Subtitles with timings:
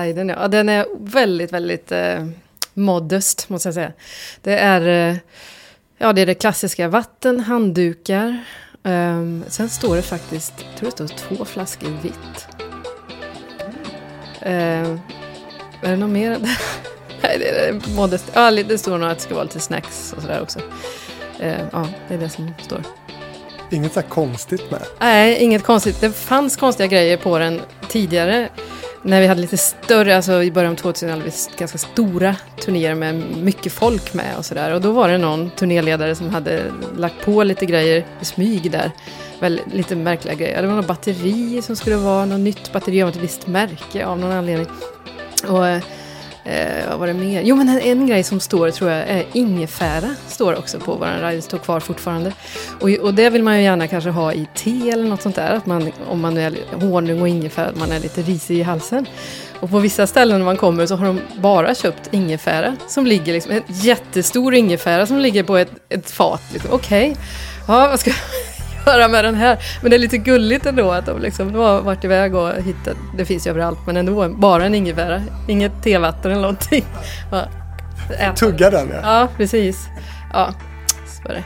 [0.00, 0.48] Sliden, ja.
[0.48, 2.26] Den är väldigt, väldigt eh,
[2.74, 3.92] modest, måste jag säga.
[4.42, 5.16] Det är, eh,
[5.98, 8.44] ja, det är det klassiska vatten, handdukar.
[8.82, 12.46] Um, sen står det faktiskt, jag tror det står två flaskor vitt.
[14.42, 14.98] Uh,
[15.82, 16.38] är det något mer?
[17.22, 18.30] Nej, det är modest.
[18.34, 20.58] Ja, det står nog att det ska vara lite snacks och sådär också.
[21.42, 22.82] Uh, ja, det är det som står.
[23.70, 24.82] Inget så konstigt med?
[24.98, 26.00] Nej, inget konstigt.
[26.00, 28.48] Det fanns konstiga grejer på den tidigare.
[29.02, 32.94] När vi hade lite större, alltså i början av 2000 hade vi ganska stora turnéer
[32.94, 34.74] med mycket folk med och sådär.
[34.74, 36.62] Och då var det någon turnéledare som hade
[36.96, 38.90] lagt på lite grejer i smyg där.
[39.40, 40.62] Väl, lite märkliga grejer.
[40.62, 44.18] Det var något batteri som skulle vara något nytt batteri av ett visst märke av
[44.18, 44.66] någon anledning.
[45.48, 45.82] Och eh,
[46.44, 47.42] Eh, vad var det mer?
[47.42, 50.14] Jo men en grej som står tror jag är ingefära.
[50.28, 52.32] Står också på vår rider, står kvar fortfarande.
[52.80, 55.54] Och, och det vill man ju gärna kanske ha i te eller något sånt där.
[55.54, 59.06] Att man, om man är honung och ingefära, att man är lite risig i halsen.
[59.60, 62.76] Och på vissa ställen när man kommer så har de bara köpt ingefära.
[62.88, 66.42] Som ligger liksom, en jättestor ingefära som ligger på ett, ett fat.
[66.52, 66.70] Liksom.
[66.72, 67.22] Okej, okay.
[67.68, 68.10] ja vad ska
[68.86, 69.58] göra med den här.
[69.82, 73.24] Men det är lite gulligt ändå att de liksom, har varit iväg och hittat, det
[73.24, 75.22] finns ju överallt, men ändå bara en ingefära.
[75.48, 76.84] Inget tevatten eller någonting.
[78.36, 79.00] Tugga den ja.
[79.02, 79.88] Ja, precis.
[80.32, 80.54] Ja,
[81.22, 81.44] så är det.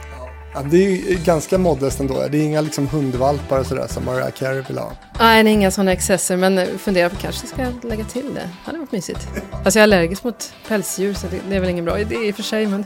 [0.55, 2.27] Ja, det är ju ganska modest ändå.
[2.31, 4.91] Det är inga liksom hundvalpar och sådär som Mariah Carey vill ha.
[5.19, 6.37] Nej, det är inga sådana excesser.
[6.37, 8.39] Men funderar på kanske ska lägga till det.
[8.39, 9.27] Det hade varit mysigt.
[9.51, 12.31] Alltså jag är allergisk mot pälsdjur så det, det är väl ingen bra idé i
[12.31, 12.67] och för sig.
[12.67, 12.85] Men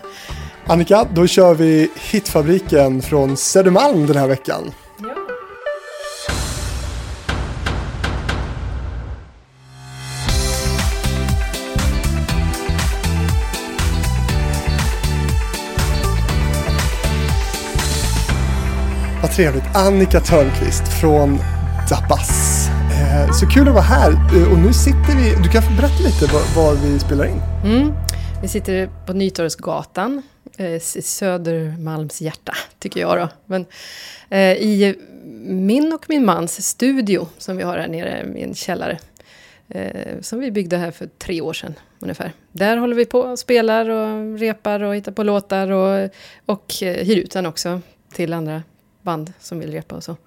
[0.70, 4.72] Annika, då kör vi Hitfabriken från Södermalm den här veckan.
[5.00, 5.16] Ja.
[19.22, 19.76] Vad trevligt.
[19.76, 21.38] Annika Törnqvist från
[21.90, 22.68] Dabas.
[22.70, 24.12] Eh, så kul att vara här.
[24.12, 27.42] Eh, och nu sitter vi, du kan få berätta lite var, var vi spelar in.
[27.66, 27.94] Mm.
[28.42, 30.22] Vi sitter på Nytorgsgatan
[30.60, 33.30] eh, Södermalms hjärta, tycker jag då.
[33.46, 33.66] Men
[34.30, 34.96] eh, i
[35.44, 39.00] min och min mans studio som vi har här nere i en källare.
[39.70, 42.32] Eh, som vi byggde här för tre år sedan ungefär.
[42.52, 46.10] Där håller vi på och spelar och repar och hittar på låtar och,
[46.46, 47.82] och eh, hyr ut den också
[48.14, 48.64] till andra
[49.02, 50.18] band som vill repa och så.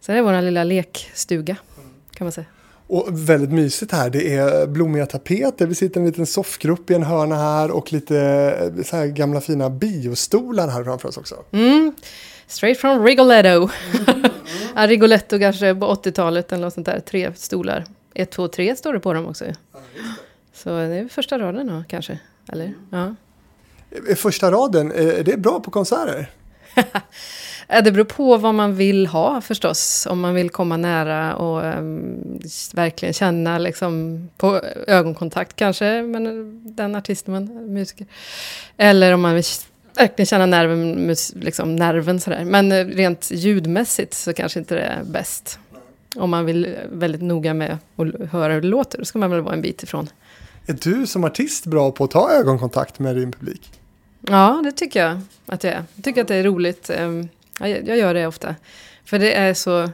[0.00, 1.56] Så det är vår lilla lekstuga
[2.14, 2.46] kan man säga.
[2.86, 4.10] Och väldigt mysigt här.
[4.10, 5.66] Det är blommiga tapeter.
[5.66, 8.18] Vi sitter i en liten soffgrupp i en hörna här och lite
[8.76, 11.34] eh, så här gamla fina biostolar här framför oss också.
[11.52, 11.94] Mm.
[12.46, 13.68] Straight from Rigoletto.
[14.08, 14.30] Mm.
[14.88, 17.00] Rigoletto kanske på 80-talet eller något sånt där.
[17.00, 17.84] Tre stolar.
[18.14, 19.44] Ett, två, tre står det på dem också.
[19.44, 19.80] Ja,
[20.54, 22.18] Så det är första raden då kanske.
[22.52, 22.74] Eller?
[22.90, 23.14] Ja.
[24.16, 26.30] Första raden, är det bra på konserter?
[27.68, 30.06] Det beror på vad man vill ha förstås.
[30.10, 32.40] Om man vill komma nära och um,
[32.74, 36.22] verkligen känna liksom, på ögonkontakt kanske med
[36.76, 38.06] den artisten, man musiker.
[38.76, 39.44] Eller om man vill
[39.96, 42.44] verkligen känna nerven, liksom, nerven sådär.
[42.44, 45.58] Men eh, rent ljudmässigt så kanske inte det är bäst.
[46.16, 49.40] Om man vill väldigt noga med att höra hur det låter, då ska man väl
[49.40, 50.08] vara en bit ifrån.
[50.66, 53.70] Är du som artist bra på att ta ögonkontakt med din publik?
[54.20, 55.84] Ja, det tycker jag att jag är.
[55.94, 56.90] Jag tycker att det är roligt.
[57.58, 58.54] Jag, jag gör det ofta.
[59.04, 59.90] För det är så...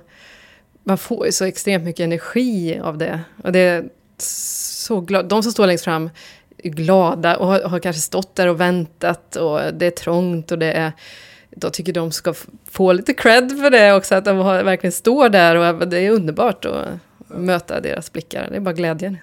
[0.84, 3.20] Man får ju så extremt mycket energi av det.
[3.44, 3.84] Och det är
[4.18, 5.26] så glad.
[5.26, 6.10] De som står längst fram
[6.58, 10.58] är glada och har, har, kanske stått där och väntat och det är trångt och
[10.58, 10.92] det är...
[11.50, 12.34] Då tycker de ska
[12.70, 16.10] få lite cred för det också, att de har, verkligen står där och det är
[16.10, 16.88] underbart att
[17.26, 18.48] möta deras blickar.
[18.50, 19.16] Det är bara glädjen.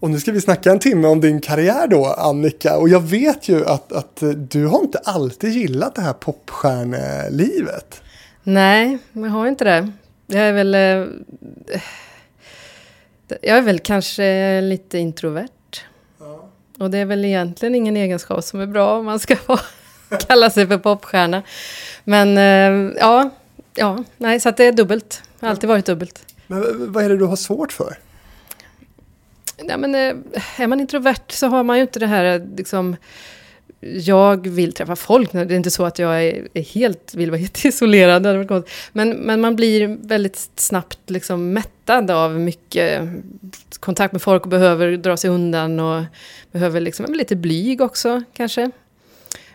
[0.00, 2.76] Och nu ska vi snacka en timme om din karriär då, Annika.
[2.76, 8.02] Och jag vet ju att, att du har inte alltid gillat det här popstjärnelivet.
[8.42, 9.92] Nej, jag har inte det.
[10.26, 10.74] Jag är väl...
[10.74, 11.80] Eh,
[13.42, 15.48] jag är väl kanske lite introvert.
[16.18, 16.48] Ja.
[16.78, 19.36] Och det är väl egentligen ingen egenskap som är bra om man ska
[20.26, 21.42] kalla sig för popstjärna.
[22.04, 23.30] Men eh, ja,
[23.74, 25.22] ja, nej, så det är dubbelt.
[25.40, 26.34] Det har alltid varit dubbelt.
[26.46, 27.96] Men vad är det du har svårt för?
[29.68, 32.96] Ja, men, eh, är man introvert så har man ju inte det här eh, liksom,
[33.80, 35.32] jag vill träffa folk.
[35.32, 38.22] Det är inte så att jag är, helt, vill vara helt isolerad.
[38.92, 43.08] Men, men man blir väldigt snabbt liksom mättad av mycket eh,
[43.80, 46.04] kontakt med folk och behöver dra sig undan och
[46.52, 48.70] behöver liksom, lite blyg också kanske.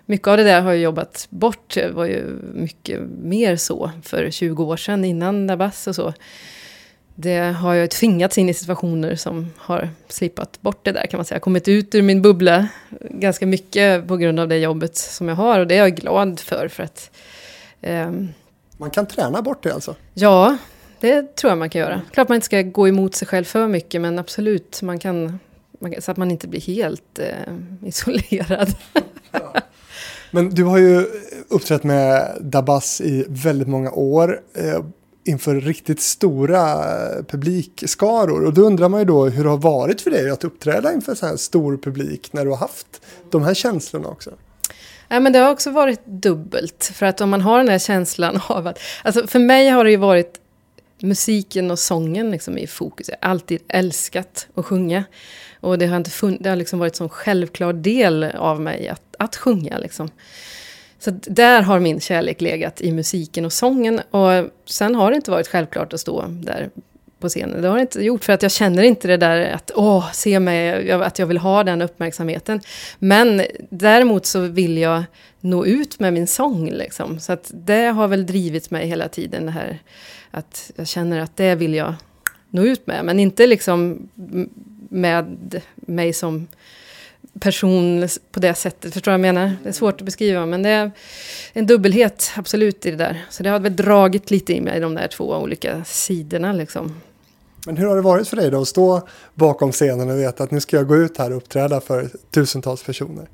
[0.06, 1.74] Mycket av det där har jag jobbat bort.
[1.74, 2.24] Det var ju
[2.54, 6.14] mycket mer så för 20 år sedan innan Dabas och så
[7.16, 11.26] det har jag tvingats in i situationer som har slipat bort det där kan man
[11.26, 11.40] säga.
[11.40, 12.68] Kommit ut ur min bubbla
[13.10, 16.40] ganska mycket på grund av det jobbet som jag har och det är jag glad
[16.40, 16.68] för.
[16.68, 17.12] för att,
[17.82, 18.30] um,
[18.78, 19.96] man kan träna bort det alltså?
[20.14, 20.58] Ja,
[21.00, 22.02] det tror jag man kan göra.
[22.12, 25.40] Klart man inte ska gå emot sig själv för mycket, men absolut, man kan,
[25.80, 28.76] man kan så att man inte blir helt eh, isolerad.
[30.32, 31.06] Men du har ju
[31.50, 34.42] uppträtt med Dabas i väldigt många år.
[35.28, 38.46] Inför riktigt stora eh, publikskaror.
[38.46, 41.16] Och då undrar man ju då hur det har varit för dig att uppträda inför
[41.16, 43.02] så här stor publik när du har haft
[43.32, 44.32] de här känslorna också.
[45.08, 46.92] Ja, men det har också varit dubbelt.
[46.94, 48.80] För att om man har den här känslan av att...
[49.04, 50.40] Alltså för mig har det ju varit
[51.02, 53.10] musiken och sången liksom i fokus.
[53.10, 55.04] Jag har alltid älskat att sjunga.
[55.60, 59.16] Och det har, inte fun- det har liksom varit en självklar del av mig att,
[59.20, 59.78] att sjunga.
[59.78, 60.10] Liksom.
[61.00, 64.02] Så där har min kärlek legat i musiken och sången.
[64.12, 66.70] Och sen har det inte varit självklart att stå där
[67.20, 67.62] på scenen.
[67.62, 70.40] Det har det inte gjort, för att jag känner inte det där att åh, se
[70.40, 72.62] mig, att jag vill ha den uppmärksamheten.
[73.00, 75.04] Men däremot så vill jag
[75.40, 76.70] nå ut med min sång.
[76.70, 77.20] Liksom.
[77.20, 79.80] Så att det har väl drivit mig hela tiden, det här
[80.32, 81.94] att jag känner att det vill jag
[82.50, 83.06] nå ut med.
[83.06, 84.10] Men inte liksom
[84.90, 86.48] med mig som
[87.40, 88.94] person på det sättet.
[88.94, 89.56] Förstår du vad jag menar?
[89.64, 90.92] Det är svårt att beskriva, men det är
[91.54, 93.26] en dubbelhet absolut i det där.
[93.30, 97.02] Så det har väl dragit lite i mig, de där två olika sidorna liksom.
[97.66, 100.52] Men hur har det varit för dig då att stå bakom scenen och veta att
[100.52, 103.28] nu ska jag gå ut här och uppträda för tusentals personer?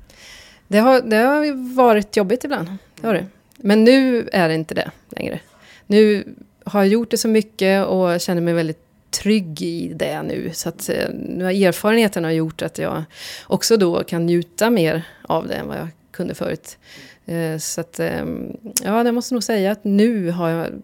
[0.68, 3.26] Det har, det har varit jobbigt ibland, det har det.
[3.56, 5.40] Men nu är det inte det längre.
[5.86, 6.24] Nu
[6.64, 10.50] har jag gjort det så mycket och känner mig väldigt trygg i det nu.
[10.54, 13.04] Så att eh, nu har erfarenheten har gjort att jag
[13.46, 16.78] också då kan njuta mer av det än vad jag kunde förut.
[17.26, 20.82] Eh, så att, ehm, ja, jag måste nog säga att nu har jag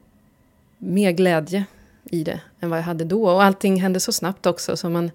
[0.79, 1.65] mer glädje
[2.11, 3.25] i det än vad jag hade då.
[3.25, 5.11] Och allting hände så snabbt också så man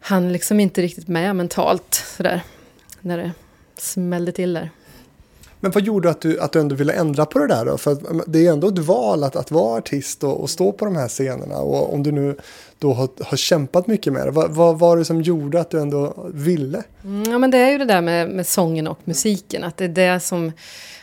[0.00, 2.42] hann liksom inte riktigt med mentalt sådär.
[3.00, 3.32] När det
[3.76, 4.70] smällde till där.
[5.60, 7.78] Men vad gjorde att du, att du ändå ville ändra på det där då?
[7.78, 10.96] För det är ändå ett val att, att vara artist och, och, stå på de
[10.96, 11.56] här scenerna.
[11.56, 12.36] Och om du nu
[12.78, 15.80] då har, har kämpat mycket med det, vad, vad var det som gjorde att du
[15.80, 16.82] ändå ville?
[17.04, 19.84] Mm, ja men det är ju det där med, med sången och musiken, att det
[19.84, 20.52] är det som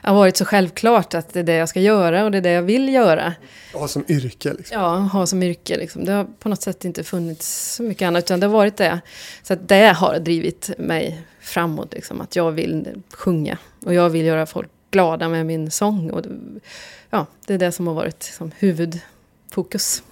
[0.01, 2.51] har varit så självklart att det är det jag ska göra och det är det
[2.51, 3.33] jag vill göra.
[3.73, 4.53] Ha som yrke?
[4.53, 4.81] Liksom.
[4.81, 5.77] Ja, ha som yrke.
[5.77, 6.05] Liksom.
[6.05, 9.01] Det har på något sätt inte funnits så mycket annat, utan det har varit det.
[9.43, 13.57] Så att det har drivit mig framåt, liksom, att jag vill sjunga.
[13.85, 16.09] Och jag vill göra folk glada med min sång.
[16.09, 16.25] Och
[17.09, 20.03] ja, det är det som har varit liksom, huvudfokus.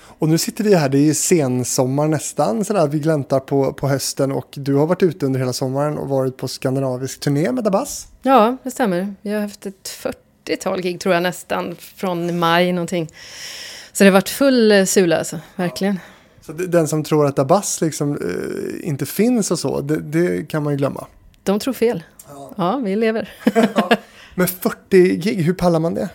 [0.00, 4.32] Och nu sitter vi här, det är sensommar nästan, sådär, vi gläntar på, på hösten
[4.32, 8.08] och du har varit ute under hela sommaren och varit på skandinavisk turné med Dabas.
[8.22, 9.14] Ja, det stämmer.
[9.22, 9.90] Vi har haft ett
[10.46, 13.08] 40-tal gig tror jag nästan, från maj någonting.
[13.92, 15.98] Så det har varit full sula alltså, verkligen.
[16.40, 20.62] Så den som tror att Dabas liksom uh, inte finns och så, det, det, kan
[20.62, 21.06] man ju glömma.
[21.42, 22.02] De tror fel.
[22.28, 23.28] Ja, ja vi lever.
[24.34, 26.08] Men 40 gig, hur pallar man det?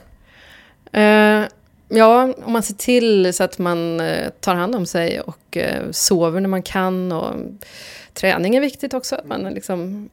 [0.97, 1.47] Uh,
[1.95, 5.91] Ja, om man ser till så att man eh, tar hand om sig och eh,
[5.91, 7.11] sover när man kan.
[7.11, 7.35] Och
[8.13, 9.15] träning är viktigt också.
[9.15, 10.09] Att man liksom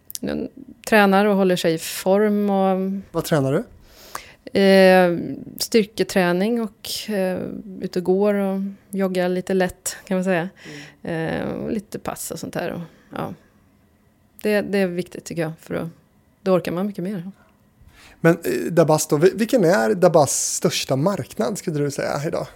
[0.88, 2.50] tränar och håller sig i form.
[2.50, 3.64] Och, Vad tränar du?
[4.61, 5.19] Eh,
[5.58, 7.38] styrketräning och eh,
[7.81, 8.61] ute och går och
[8.91, 10.49] joggar lite lätt kan man säga.
[11.03, 11.64] Mm.
[11.64, 12.70] Eh, lite pass och sånt där.
[12.73, 12.81] Och,
[13.17, 13.35] ja.
[14.42, 15.88] Det, det är viktigt tycker jag, för då,
[16.42, 17.31] då orkar man mycket mer.
[18.20, 22.46] Men eh, Dabas då, vilken är Dabas största marknad skulle du säga idag?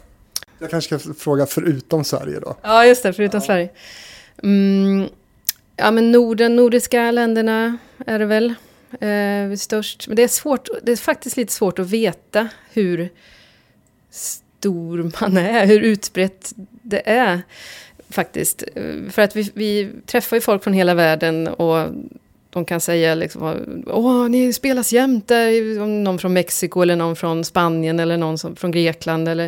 [0.58, 2.56] Jag kanske ska fråga förutom Sverige då.
[2.62, 3.46] Ja, just det, förutom ja.
[3.46, 3.68] Sverige.
[4.42, 5.08] Mm,
[5.76, 8.54] ja, men Norden, nordiska länderna är det väl
[9.00, 10.08] eh, störst.
[10.08, 13.08] Men det är, svårt, det är faktiskt lite svårt att veta hur
[14.10, 17.42] stor man är, hur utbrett det är
[18.14, 18.64] faktiskt.
[19.10, 21.86] För att vi, vi träffar ju folk från hela världen och
[22.54, 27.44] de kan säga liksom, åh, ni spelas jämt där, någon från Mexiko eller någon från
[27.44, 29.28] Spanien eller någon som, från Grekland.
[29.28, 29.46] Eller,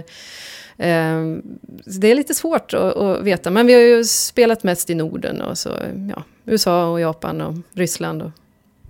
[0.77, 1.37] eh,
[1.85, 5.43] det är lite svårt att, att, veta, men vi har ju spelat mest i Norden
[5.43, 5.71] och så,
[6.17, 8.23] ja, USA och Japan och Ryssland.
[8.23, 8.31] Och...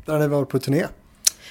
[0.05, 0.87] Där har ni varit på turné.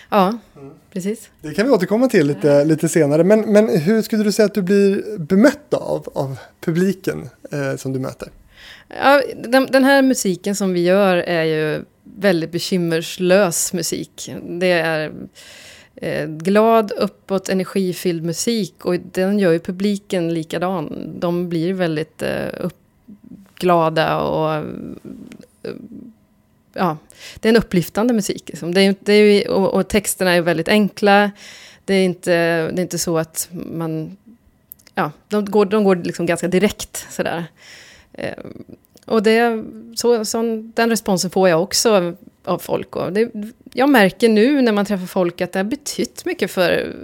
[0.09, 0.73] Ja, mm.
[0.95, 1.29] Precis.
[1.41, 3.23] Det kan vi återkomma till lite, lite senare.
[3.23, 7.93] Men, men hur skulle du säga att du blir bemött av, av publiken eh, som
[7.93, 8.29] du möter?
[8.87, 14.33] Ja, den, den, här musiken som vi gör är ju väldigt bekymmerslös musik.
[14.49, 15.11] Det är
[15.95, 21.13] eh, glad, uppåt, energifylld musik och den gör ju publiken likadan.
[21.19, 22.77] De blir väldigt eh, upp,
[23.55, 24.65] glada och
[26.75, 26.97] ja,
[27.39, 28.43] det är en upplyftande musik.
[28.49, 28.73] Liksom.
[28.73, 31.31] Det är, det är, och, och, texterna är väldigt enkla.
[31.85, 32.31] Det är inte,
[32.71, 34.17] det är inte så att man...
[34.95, 37.45] Ja, de går, de går liksom ganska direkt sådär.
[38.13, 38.33] Eh,
[39.05, 39.63] och det,
[39.95, 40.41] så, så,
[40.75, 42.15] den responsen får jag också
[42.45, 42.95] av folk.
[42.95, 43.31] Och det,
[43.73, 46.95] jag märker nu när man träffar folk att det har betytt mycket för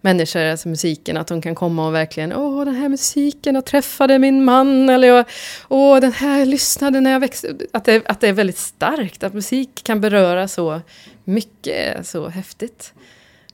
[0.00, 4.18] människor, alltså musiken, att de kan komma och verkligen, åh den här musiken, jag träffade
[4.18, 5.24] min man, eller jag,
[5.68, 9.34] åh den här lyssnade när jag växte att det, att det är väldigt starkt, att
[9.34, 10.80] musik kan beröra så
[11.24, 12.92] mycket, så häftigt.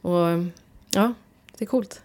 [0.03, 0.27] Och
[0.91, 1.15] ja,
[1.59, 2.01] det är coolt.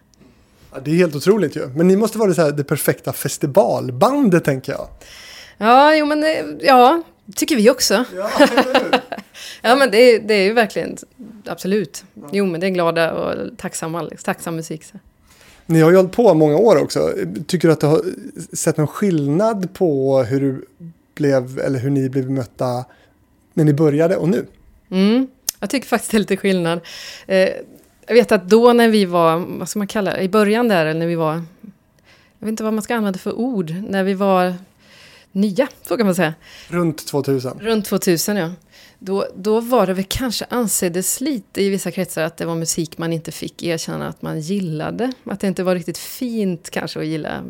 [0.72, 1.68] Ja, det är helt otroligt ju.
[1.68, 4.88] Men ni måste vara det, så här, det perfekta festivalbandet, tänker jag.
[5.58, 6.24] Ja, jo men
[6.62, 7.02] ja,
[7.34, 8.04] tycker vi också.
[8.16, 8.30] Ja,
[9.62, 10.96] ja men det är, det är ju verkligen,
[11.46, 12.04] absolut.
[12.32, 14.84] Jo men det är glada och tacksamma, tacksam musik.
[14.84, 14.98] Så.
[15.66, 17.12] Ni har ju hållit på många år också.
[17.46, 18.02] Tycker du att du har
[18.52, 20.64] sett någon skillnad på hur du
[21.14, 22.84] blev, eller hur ni blev mötta
[23.54, 24.46] när ni började och nu?
[24.90, 25.26] Mm,
[25.60, 26.80] jag tycker faktiskt det är lite skillnad.
[27.26, 27.48] Eh,
[28.06, 30.86] jag vet att då när vi var, vad ska man kalla det, i början där,
[30.86, 31.34] eller när vi var,
[32.38, 34.54] jag vet inte vad man ska använda för ord, när vi var
[35.34, 36.34] nya, så kan man säga.
[36.68, 37.60] Runt 2000?
[37.60, 38.50] Runt 2000, ja.
[38.98, 42.98] Då, då var det väl kanske anseddes lite i vissa kretsar att det var musik
[42.98, 45.12] man inte fick erkänna att man gillade.
[45.24, 47.44] Att det inte var riktigt fint kanske att gilla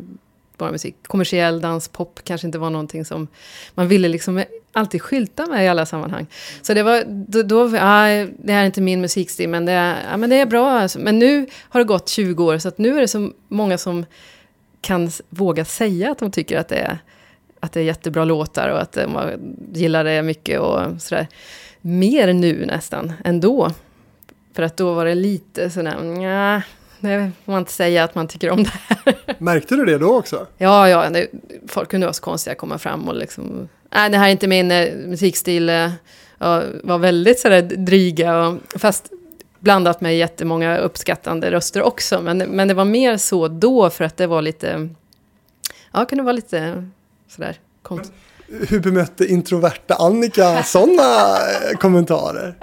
[0.57, 0.95] bara musik.
[1.07, 3.27] Kommersiell dans, pop kanske inte var någonting som
[3.75, 6.27] man ville liksom alltid skylta med i alla sammanhang.
[6.61, 10.13] Så det var då, då ah, det här är inte min musikstil men det är,
[10.13, 10.69] ah, men det är bra.
[10.69, 10.99] Alltså.
[10.99, 14.05] Men nu har det gått 20 år så att nu är det så många som
[14.81, 16.99] kan våga säga att de tycker att det är
[17.65, 21.27] att det är jättebra låtar och att man gillar det mycket och sådär.
[21.81, 23.71] Mer nu nästan, än då.
[24.53, 26.61] För att då var det lite sådär, nja,
[26.99, 29.15] det får man inte säga att man tycker om det här.
[29.43, 30.47] Märkte du det då också?
[30.57, 31.27] Ja, ja, det,
[31.67, 34.47] folk kunde vara så konstiga att komma fram och liksom, nej det här är inte
[34.47, 35.69] min eh, musikstil.
[35.69, 35.91] Eh,
[36.37, 39.11] och var väldigt sådär dryga, och, fast
[39.59, 42.21] blandat med jättemånga uppskattande röster också.
[42.21, 44.89] Men, men det var mer så då för att det var lite,
[45.93, 46.89] ja, kunde vara lite
[47.35, 48.13] sådär konst.
[48.47, 52.55] Hur bemötte introverta Annika sådana eh, kommentarer?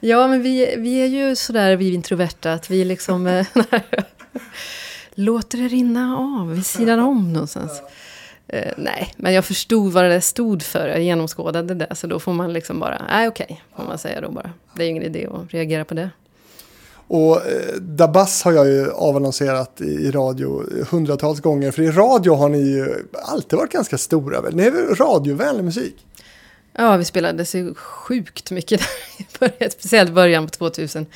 [0.00, 3.46] Ja, men vi, vi är ju sådär vi introverta att vi liksom eh,
[5.14, 7.82] låter det rinna av vid sidan om någonstans.
[8.54, 10.88] Uh, nej, men jag förstod vad det stod för.
[10.88, 11.94] Jag genomskådade det.
[11.94, 14.50] Så då får man liksom bara, nej okej, okay, får man säga då bara.
[14.74, 16.10] Det är ingen idé att reagera på det.
[17.12, 21.70] Och eh, Dabas har jag ju avannonserat i, i radio hundratals gånger.
[21.70, 24.40] För i radio har ni ju alltid varit ganska stora.
[24.40, 24.56] Väl?
[24.56, 26.06] Ni är väl radiovänlig musik?
[26.72, 28.80] Ja, vi spelade så sjukt mycket
[29.38, 29.68] där.
[29.70, 31.06] Speciellt början på 2000.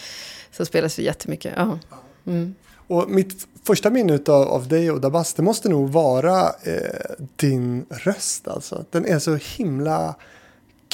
[0.53, 1.53] Så spelades vi jättemycket.
[1.57, 1.79] Ja.
[2.27, 2.55] Mm.
[2.87, 7.87] Och mitt första minne av, av dig och Dabas, det måste nog vara eh, din
[7.91, 8.49] röst.
[8.49, 8.85] Alltså.
[8.91, 10.15] Den är så himla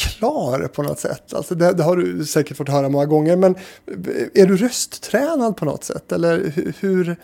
[0.01, 1.35] klar på något sätt.
[1.35, 3.37] Alltså det, det, har du säkert fått höra många gånger.
[3.37, 3.55] Men
[4.35, 6.13] är du rösttränad på något sätt?
[6.13, 7.17] Eller hur,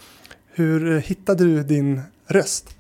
[0.53, 2.77] hur hittade du din röst?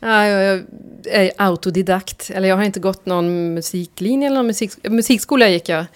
[0.00, 0.62] Ja, jag
[1.04, 2.30] är autodidakt.
[2.30, 5.86] Eller jag har inte gått någon musiklinje eller någon musik, musikskola gick jag.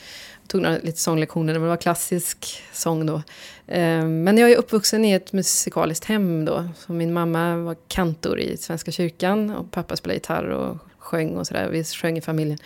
[0.46, 3.22] Tog några lite sånglektioner, men det var klassisk sång då.
[3.66, 6.68] Ehm, men jag är uppvuxen i ett musikaliskt hem då.
[6.78, 10.76] Så min mamma var kantor i Svenska kyrkan och pappa spelade gitarr och
[11.12, 11.68] sjöng och sådär.
[11.68, 12.58] Vi sjöng i familjen.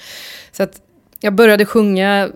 [0.53, 0.81] Så att
[1.21, 2.31] jag började sjunga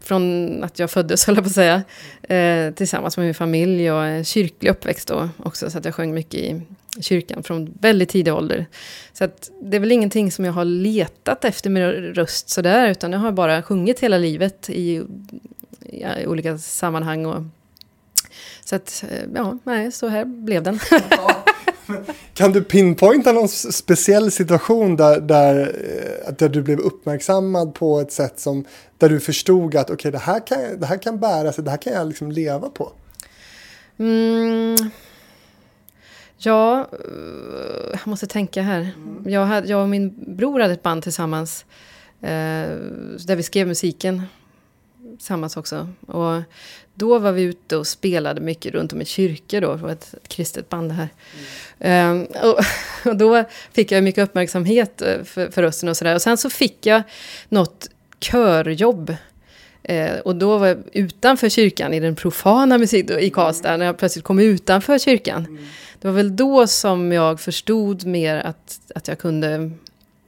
[0.00, 1.82] från att jag föddes, höll jag på att säga.
[2.22, 5.70] Eh, tillsammans med min familj och är kyrklig uppväxt då också.
[5.70, 6.62] Så att jag sjöng mycket i
[7.00, 8.66] kyrkan från väldigt tidig ålder.
[9.12, 12.90] Så att det är väl ingenting som jag har letat efter med röst sådär.
[12.90, 15.02] Utan jag har bara sjungit hela livet i,
[15.80, 17.26] i, i olika sammanhang.
[17.26, 17.42] Och,
[18.64, 20.78] så att, eh, ja, nej, så här blev den.
[22.34, 25.60] Kan du pinpointa någon speciell situation där, där,
[26.26, 28.64] eh, där du blev uppmärksammad på ett sätt som
[28.98, 31.78] där du förstod att okay, det, här kan, det här kan bära sig, det här
[31.78, 32.92] kan jag liksom leva på?
[33.98, 34.76] Mm.
[36.36, 36.88] Ja,
[37.90, 38.80] jag måste tänka här.
[38.80, 39.24] Mm.
[39.26, 41.64] Jag, hade, jag och min bror hade ett band tillsammans.
[42.20, 42.76] Eh,
[43.26, 44.22] där vi skrev musiken
[45.16, 45.88] tillsammans också.
[46.06, 46.42] Och
[47.00, 49.74] då var vi ute och spelade mycket runt om i kyrkor då.
[49.76, 51.08] Det var ett, ett kristet band här.
[51.78, 52.20] Mm.
[52.20, 52.58] Um, och,
[53.10, 56.14] och, då fick jag mycket uppmärksamhet eh, för, för rösten och sådär.
[56.14, 57.02] Och sen så fick jag
[57.48, 57.90] något
[58.20, 59.14] körjobb.
[59.82, 63.76] Eh, och då var jag utanför kyrkan i den profana musik i Karlstad.
[63.76, 65.46] När jag plötsligt kom utanför kyrkan.
[65.46, 65.66] Mm.
[66.00, 69.70] Det var väl då som jag förstod mer att, att jag kunde...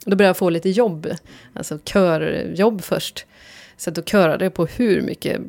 [0.05, 1.07] Då började jag få lite jobb.
[1.53, 3.25] Alltså körjobb först.
[3.77, 5.41] Så då körade jag på hur mycket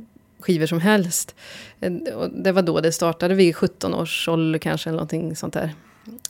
[0.44, 1.34] skivor som helst.
[2.14, 5.74] Och det var då det startade, vid 17 års ålder kanske, eller någonting sånt där.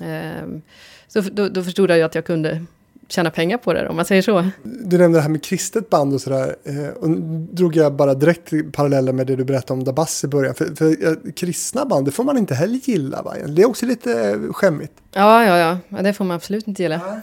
[0.00, 0.62] Ehm,
[1.08, 2.64] så då, då förstod jag att jag kunde
[3.08, 4.48] tjäna pengar på det, om man säger så.
[4.62, 6.56] Du nämnde det här med kristet band och sådär.
[6.64, 7.10] Eh, och
[7.54, 10.54] drog jag bara direkt paralleller med det du berättade om Dabas i början.
[10.54, 13.34] För, för kristna band, det får man inte heller gilla, va?
[13.48, 14.92] Det är också lite skämmigt.
[15.12, 15.78] Ja, ja, ja.
[15.88, 17.22] ja det får man absolut inte gilla.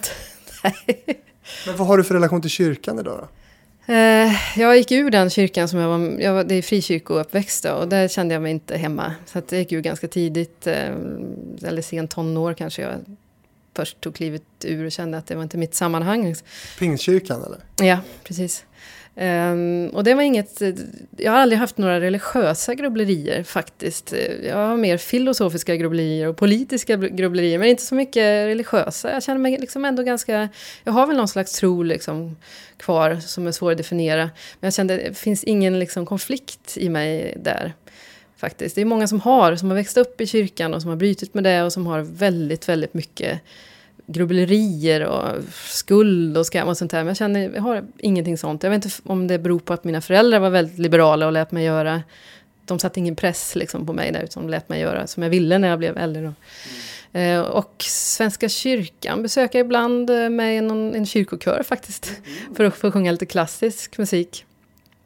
[0.64, 0.74] Nej.
[1.66, 3.28] Men vad har du för relation till kyrkan idag då?
[3.92, 7.72] Eh, jag gick ur den kyrkan som jag var, jag var det är frikyrkouppväxt då,
[7.72, 9.16] och där kände jag mig inte hemma.
[9.26, 10.96] Så jag gick ur ganska tidigt, eh,
[11.64, 12.92] eller sent tonår kanske jag
[13.76, 16.36] först tog klivet ur och kände att det var inte mitt sammanhang.
[16.80, 17.88] Pingstkyrkan eller?
[17.88, 18.66] Ja, precis.
[19.16, 20.62] Um, och det var inget,
[21.18, 24.14] jag har aldrig haft några religiösa grubblerier faktiskt.
[24.44, 29.12] Jag har mer filosofiska grubblerier och politiska grubblerier, men inte så mycket religiösa.
[29.12, 30.50] Jag känner mig liksom ändå ganska,
[30.84, 32.38] jag har väl någon slags tro liksom
[32.78, 34.24] kvar som är svår att definiera.
[34.60, 37.74] Men jag kände, det finns ingen liksom konflikt i mig där.
[38.38, 38.76] Faktiskt.
[38.76, 41.34] Det är många som har, som har växt upp i kyrkan och som har brutit
[41.34, 43.42] med det och som har väldigt, väldigt mycket
[44.06, 47.00] grubblerier och skuld och skam och sånt där.
[47.00, 48.64] Men jag känner, jag har ingenting sånt.
[48.64, 51.52] Jag vet inte om det beror på att mina föräldrar var väldigt liberala och lät
[51.52, 52.02] mig göra
[52.66, 55.30] de satte ingen press liksom på mig där, utan de lät mig göra som jag
[55.30, 56.22] ville när jag blev äldre.
[56.22, 56.34] Då.
[57.14, 57.46] Mm.
[57.46, 62.56] och Svenska kyrkan besöker jag ibland med en, en kyrkokör faktiskt, mm.
[62.56, 64.46] för att få sjunga lite klassisk musik.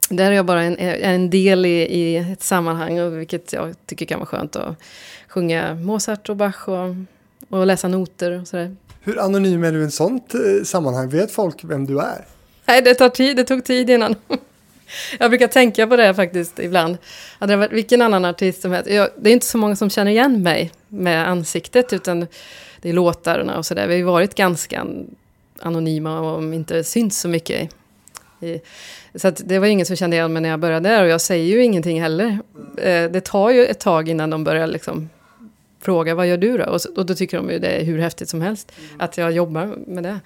[0.09, 4.19] Där är jag bara en, en del i, i ett sammanhang, vilket jag tycker kan
[4.19, 4.77] vara skönt att
[5.27, 6.95] sjunga Mozart och Bach och,
[7.49, 8.75] och läsa noter och sådär.
[9.05, 11.09] Hur anonym är du i ett sånt eh, sammanhang?
[11.09, 12.25] Vet folk vem du är?
[12.65, 13.37] Nej, det tar tid.
[13.37, 14.15] Det tog tid innan.
[15.19, 16.97] Jag brukar tänka på det faktiskt ibland.
[17.39, 18.89] Hade det varit vilken annan artist som helst.
[18.89, 22.27] Jag, det är inte så många som känner igen mig med ansiktet, utan
[22.81, 23.87] det är låtarna och sådär.
[23.87, 24.85] Vi har ju varit ganska
[25.61, 27.69] anonyma och inte synts så mycket.
[28.41, 28.59] I,
[29.15, 31.45] så det var ingen som kände igen mig när jag började där och jag säger
[31.45, 32.39] ju ingenting heller.
[32.77, 35.09] Eh, det tar ju ett tag innan de börjar liksom
[35.85, 36.63] fråga vad gör du då?
[36.63, 38.89] Och, så, och då tycker de ju det är hur häftigt som helst mm.
[38.99, 40.19] att jag jobbar med det.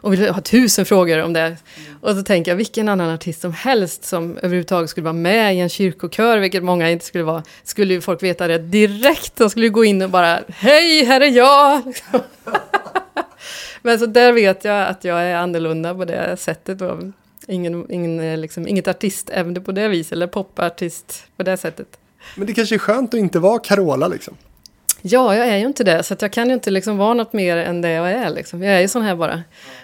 [0.00, 1.40] Och vill ha tusen frågor om det.
[1.40, 1.58] Mm.
[2.00, 5.60] Och så tänker jag vilken annan artist som helst som överhuvudtaget skulle vara med i
[5.60, 9.36] en kyrkokör, vilket många inte skulle vara, skulle ju folk veta det direkt.
[9.36, 11.82] De skulle gå in och bara hej, här är jag!
[13.82, 16.82] Men så där vet jag att jag är annorlunda på det sättet.
[16.82, 16.98] Och
[17.48, 21.98] ingen, ingen, liksom, inget artistämne på det viset, eller popartist på det sättet.
[22.36, 24.36] Men det kanske är skönt att inte vara Carola liksom?
[25.06, 27.56] Ja, jag är ju inte det, så jag kan ju inte liksom vara något mer
[27.56, 28.30] än det jag är.
[28.30, 28.62] Liksom.
[28.62, 29.42] Jag är ju sån här bara.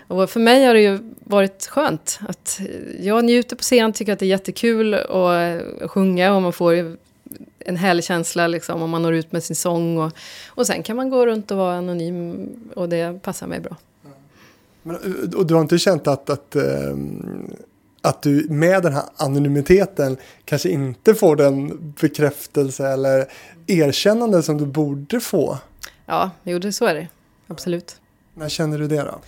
[0.09, 2.19] Och för mig har det ju varit skönt.
[2.29, 2.61] att
[3.01, 6.97] Jag njuter på scen, tycker att det är jättekul att sjunga och man får
[7.59, 9.99] en härlig känsla liksom, om man når ut med sin sång.
[9.99, 10.13] Och,
[10.49, 13.77] och sen kan man gå runt och vara anonym och det passar mig bra.
[14.83, 14.97] Men,
[15.37, 17.51] och du har inte känt att, att, ehm,
[18.03, 23.33] att du med den här anonymiteten kanske inte får den bekräftelse eller
[23.67, 25.59] erkännande som du borde få?
[26.07, 27.09] Ja, jo, det, så är det.
[27.47, 27.97] Absolut.
[28.35, 29.21] När känner du det då?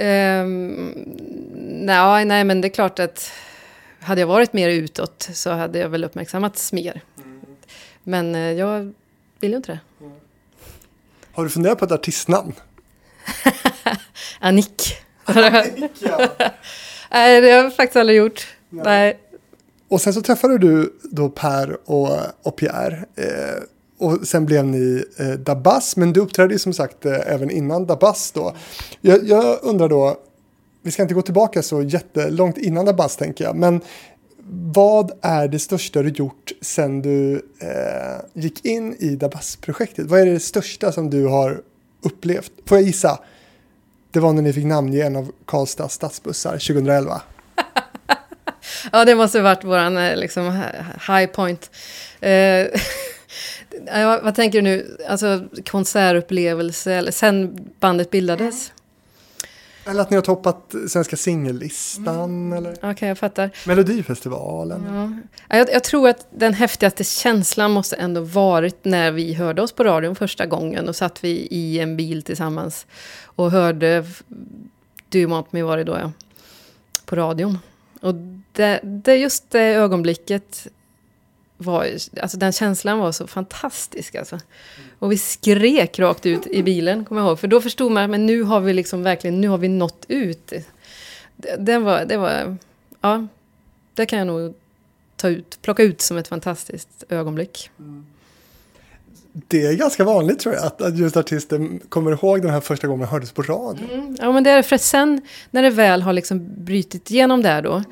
[0.00, 0.92] Um,
[1.86, 3.30] nej, nej, men det är klart att
[4.00, 7.02] hade jag varit mer utåt så hade jag väl uppmärksammats mer.
[7.18, 7.40] Mm.
[8.02, 8.92] Men eh, jag
[9.40, 9.80] vill ju inte det.
[10.00, 10.18] Mm.
[11.32, 12.52] Har du funderat på ett artistnamn?
[14.40, 14.96] Annick.
[15.24, 16.28] Annick ja.
[17.10, 18.46] nej, det har jag faktiskt aldrig gjort.
[18.70, 18.82] Nej.
[18.84, 19.18] nej.
[19.88, 23.04] Och sen så träffade du då Per och, och Pierre.
[23.14, 23.62] Eh,
[23.98, 27.86] och sen blev ni eh, Dabas, men du uppträdde ju som sagt eh, även innan
[27.86, 28.56] Dabas då.
[29.00, 30.16] Jag, jag, undrar då,
[30.82, 33.80] vi ska inte gå tillbaka så jättelångt innan Dabas tänker jag, men
[34.74, 40.06] vad är det största du gjort sen du eh, gick in i Dabas-projektet?
[40.06, 41.60] Vad är det största som du har
[42.02, 42.52] upplevt?
[42.66, 43.18] Får jag gissa?
[44.10, 47.20] Det var när ni fick namnge en av Karlstads stadsbussar 2011.
[48.92, 50.62] ja, det måste ha varit vår eh, liksom,
[51.08, 51.70] high point.
[52.20, 52.66] Eh,
[54.22, 54.98] vad tänker du nu?
[55.08, 58.72] Alltså konsertupplevelse, eller sen bandet bildades?
[59.88, 62.52] Eller att ni har toppat svenska singellistan.
[62.52, 62.66] Mm.
[62.66, 63.50] Okej, okay, jag fattar.
[63.66, 64.86] Melodifestivalen.
[65.48, 65.56] Ja.
[65.56, 69.84] Jag, jag, tror att den häftigaste känslan måste ändå varit när vi hörde oss på
[69.84, 70.88] radion första gången.
[70.88, 72.86] Och satt vi i en bil tillsammans
[73.36, 74.04] och hörde
[75.08, 76.12] Du Want Me var det då, ja.
[77.04, 77.58] På radion.
[78.00, 78.14] Och
[78.52, 80.68] det, det just det ögonblicket
[81.56, 81.88] var,
[82.22, 84.14] alltså den känslan var så fantastisk.
[84.14, 84.38] Alltså.
[84.98, 87.40] Och vi skrek rakt ut i bilen, kommer jag ihåg.
[87.40, 90.52] För då förstod man att nu har vi liksom verkligen, nu har vi nått ut.
[91.58, 92.56] Den var, det var,
[93.00, 93.26] ja,
[93.94, 94.54] det kan jag nog
[95.16, 97.70] ta ut, plocka ut som ett fantastiskt ögonblick.
[97.78, 98.06] Mm.
[99.32, 103.00] Det är ganska vanligt tror jag, att, just artister kommer ihåg den här första gången
[103.00, 103.92] man hördes på radio.
[103.92, 107.42] Mm, ja, men det är för att sen när det väl har liksom brutit igenom
[107.42, 107.82] där då,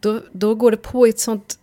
[0.00, 1.58] då, då går det på i ett sånt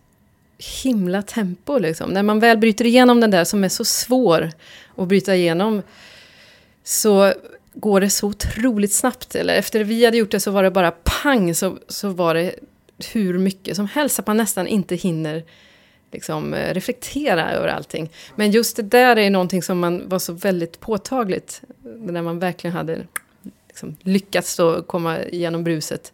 [0.82, 1.78] himla tempo.
[1.78, 2.10] Liksom.
[2.10, 4.50] När man väl bryter igenom den där som är så svår
[4.96, 5.82] att bryta igenom
[6.84, 7.32] så
[7.74, 9.34] går det så otroligt snabbt.
[9.34, 12.54] Eller efter vi hade gjort det så var det bara pang så, så var det
[13.12, 14.18] hur mycket som helst.
[14.18, 15.44] Att man nästan inte hinner
[16.14, 18.10] liksom, eh, reflektera över allting.
[18.36, 21.62] Men just det där är någonting som man var så väldigt påtagligt.
[21.98, 22.98] När man verkligen hade
[23.68, 26.12] liksom, lyckats komma igenom bruset.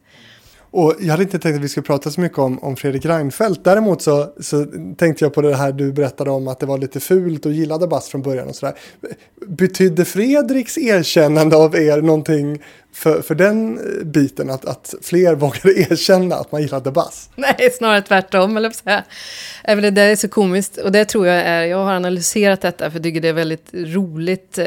[0.73, 3.65] Och jag hade inte tänkt att vi skulle prata så mycket om, om Fredrik Reinfeldt.
[3.65, 7.01] Däremot så, så tänkte jag på det här du berättade om att det var lite
[7.01, 8.75] fult och gillade Bass från början och sådär.
[9.47, 15.81] Betydde Fredriks erkännande av er någonting för, för den eh, biten, att, att fler vågade
[15.81, 17.31] erkänna att man gillade Bass?
[17.37, 18.97] Nej, snarare tvärtom, eller säga.
[18.99, 19.03] Eh,
[19.65, 22.99] Även det är så komiskt, och det tror jag är, jag har analyserat detta, för
[22.99, 24.59] jag tycker det är väldigt roligt.
[24.59, 24.67] Eh,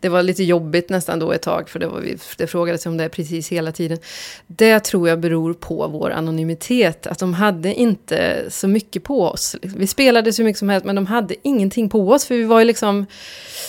[0.00, 2.04] det var lite jobbigt nästan då ett tag, för det, var,
[2.36, 3.98] det frågades om det precis hela tiden.
[4.46, 9.56] Det tror jag beror på vår anonymitet, att de hade inte så mycket på oss.
[9.62, 12.58] Vi spelade så mycket som helst, men de hade ingenting på oss, för vi var
[12.58, 13.06] ju liksom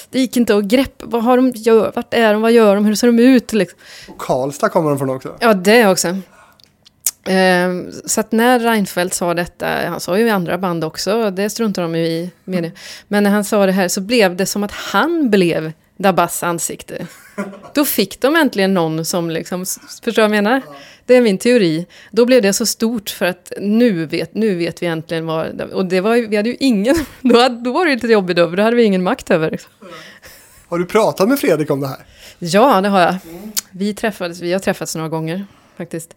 [0.09, 1.05] det gick inte att greppa.
[1.07, 1.91] Vad har de gör?
[1.95, 2.41] Vart är de?
[2.41, 2.85] Vad gör de?
[2.85, 3.53] Hur ser de ut?
[3.53, 3.78] Liksom.
[4.07, 5.35] Och Karlstad kommer de från också.
[5.39, 6.17] Ja, det också.
[7.25, 11.49] Ehm, så att när Reinfeldt sa detta, han sa ju i andra band också, det
[11.49, 12.71] struntar de ju i media.
[13.07, 17.07] Men när han sa det här så blev det som att han blev Dabas ansikte.
[17.73, 19.65] Då fick de äntligen någon som liksom,
[20.03, 20.61] förstår vad jag menar?
[21.05, 21.85] Det är min teori.
[22.11, 25.61] Då blev det så stort för att nu vet, nu vet vi äntligen vad...
[25.61, 26.95] Och det var, vi hade ju ingen...
[27.21, 29.51] Då, hade, då var det lite jobbigt över, då hade vi ingen makt över.
[29.51, 29.71] Liksom.
[30.69, 32.05] Har du pratat med Fredrik om det här?
[32.39, 33.15] Ja, det har jag.
[33.71, 35.45] Vi, träffades, vi har träffats några gånger
[35.77, 36.15] faktiskt.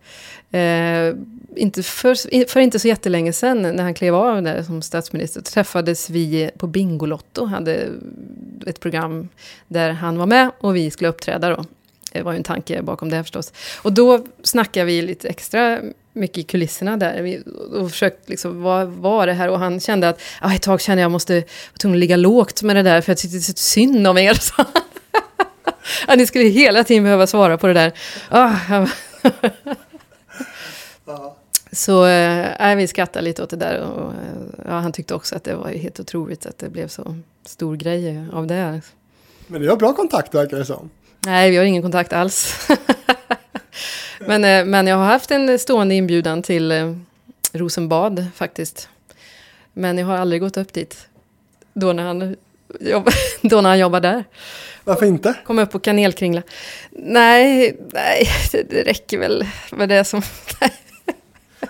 [0.51, 1.15] Eh,
[1.57, 6.11] inte för, för inte så jättelänge sedan, när han klev av där som statsminister, träffades
[6.11, 7.89] vi på Bingolotto, hade
[8.67, 9.29] ett program
[9.69, 11.65] där han var med och vi skulle uppträda då.
[12.13, 13.53] Det var ju en tanke bakom det förstås.
[13.83, 15.81] Och då snackade vi lite extra
[16.13, 17.23] mycket i kulisserna där.
[17.23, 17.43] Vi,
[17.81, 19.49] och försökte liksom, vad var det här?
[19.49, 21.45] Och han kände att, ah, ett tag kände jag måste vara
[21.81, 24.35] tvungen att ligga lågt med det där, för jag tyckte så synd om er.
[24.41, 24.65] Så.
[26.09, 27.93] ja, ni skulle hela tiden behöva svara på det där.
[28.29, 28.87] Ah,
[31.73, 33.81] så äh, vi skrattade lite åt det där.
[33.81, 37.17] Och, eh, ja, han tyckte också att det var helt otroligt att det blev så
[37.45, 38.81] stor grej av det.
[39.47, 40.91] Men ni har bra kontakt verkar det som.
[41.27, 42.69] Nej, vi har ingen kontakt alls.
[44.19, 46.95] men, äh, men jag har haft en stående inbjudan till äh,
[47.53, 48.89] Rosenbad faktiskt.
[49.73, 51.09] Men jag har aldrig gått upp dit.
[51.73, 52.37] Då när han,
[52.81, 53.09] jobb,
[53.43, 54.25] då när han jobbar där.
[54.85, 55.35] Varför inte?
[55.47, 56.43] Kom upp på kanelkringla.
[56.91, 60.23] Nej, nej, det, räcker väl med det som...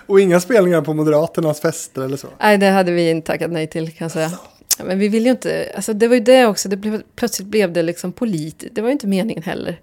[0.05, 2.27] Och inga spelningar på Moderaternas fester eller så?
[2.39, 4.31] Nej, det hade vi inte tackat nej till kan jag säga.
[4.79, 7.73] Men vi vill ju inte, alltså det var ju det också, det blev, plötsligt blev
[7.73, 8.75] det liksom politiskt.
[8.75, 9.79] Det var ju inte meningen heller.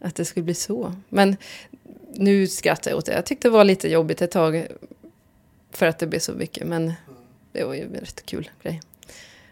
[0.00, 0.94] Att det skulle bli så.
[1.08, 1.36] Men
[2.14, 3.12] nu skrattar jag åt det.
[3.12, 4.66] Jag tyckte det var lite jobbigt ett tag.
[5.72, 6.66] För att det blev så mycket.
[6.66, 6.92] Men
[7.52, 8.80] det var ju en rätt kul grej.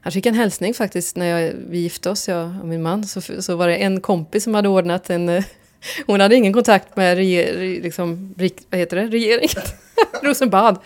[0.00, 3.06] Han fick en hälsning faktiskt när jag, vi gifte oss, jag och min man.
[3.06, 5.42] Så, så var det en kompis som hade ordnat en...
[6.06, 8.34] Hon hade ingen kontakt med reger, liksom,
[8.70, 9.06] vad heter det?
[9.06, 9.62] regeringen,
[10.22, 10.78] Rosenbad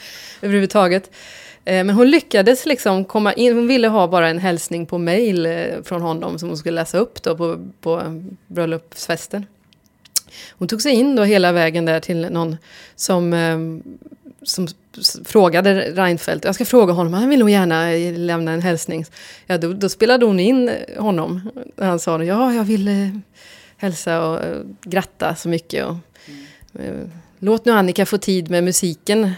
[0.42, 1.10] överhuvudtaget.
[1.64, 5.46] Eh, men hon lyckades liksom komma in, hon ville ha bara en hälsning på mail
[5.46, 8.12] eh, från honom som hon skulle läsa upp då på, på eh,
[8.46, 9.46] bröllopsfesten.
[10.50, 12.56] Hon tog sig in då hela vägen där till någon
[12.96, 13.32] som
[14.42, 14.68] som
[15.24, 19.04] frågade Reinfeldt, jag ska fråga honom, han vill nog gärna lämna en hälsning.
[19.46, 21.50] Ja, då, då spelade hon in honom.
[21.78, 23.10] Han sa, ja, jag vill
[23.76, 24.40] hälsa och
[24.82, 25.86] gratta så mycket.
[25.86, 25.96] Och,
[26.78, 27.10] mm.
[27.44, 29.32] Låt nu Annika få tid med musiken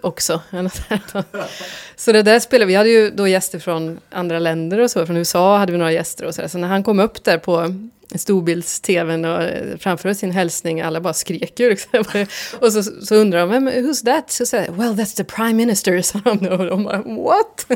[0.00, 0.40] också.
[1.96, 2.74] så det där spelade vi.
[2.74, 5.06] hade ju då gäster från andra länder och så.
[5.06, 6.40] Från USA hade vi några gäster och så.
[6.42, 6.48] Där.
[6.48, 7.74] Så när han kom upp där på
[8.14, 11.70] storbilds-tvn och eh, framförde sin hälsning, alla bara skrek ju.
[11.70, 12.04] Liksom.
[12.60, 14.30] och så, så undrar de, vem, who's that?
[14.30, 16.48] Så säger well that's the prime minister, sa de.
[16.48, 17.66] Och de bara, what?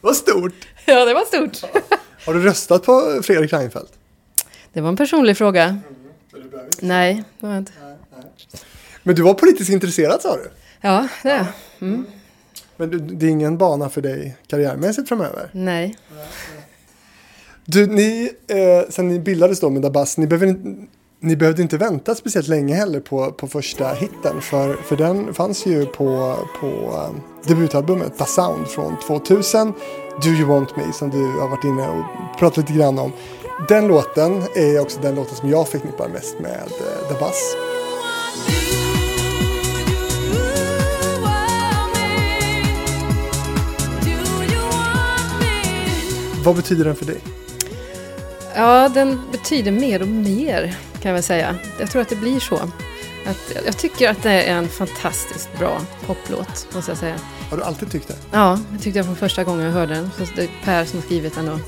[0.00, 0.68] Vad stort!
[0.84, 1.70] Ja, det var stort.
[2.26, 3.92] Har du röstat på Fredrik Reinfeldt?
[4.72, 5.64] Det var en personlig fråga.
[5.64, 5.82] Mm,
[6.80, 7.72] nej, det var jag inte.
[7.82, 7.96] Nej,
[8.52, 8.60] nej.
[9.04, 10.50] Men du var politiskt intresserad sa du?
[10.80, 11.46] Ja, det är jag.
[11.88, 12.06] Mm.
[12.76, 15.50] Men det är ingen bana för dig karriärmässigt framöver?
[15.52, 15.96] Nej.
[17.64, 20.56] Du, ni, eh, sen ni bildades då med Dabas, ni, behöver,
[21.20, 24.40] ni behövde inte vänta speciellt länge heller på, på första hitten.
[24.40, 29.72] För, för den fanns ju på, på um, debutalbumet Da Sound från 2000.
[30.22, 33.12] Do You Want Me som du har varit inne och pratat lite grann om.
[33.68, 37.56] Den låten är också den låten som jag förknippar mest med eh, Dabas.
[46.44, 47.20] Vad betyder den för dig?
[48.54, 51.56] Ja, den betyder mer och mer kan jag väl säga.
[51.80, 52.56] Jag tror att det blir så.
[53.26, 57.16] Att, jag tycker att det är en fantastiskt bra poplåt, måste jag säga.
[57.50, 58.16] Har du alltid tyckt det?
[58.32, 60.10] Ja, det tyckte jag från första gången jag hörde den.
[60.36, 61.58] det är Per som har skrivit den då.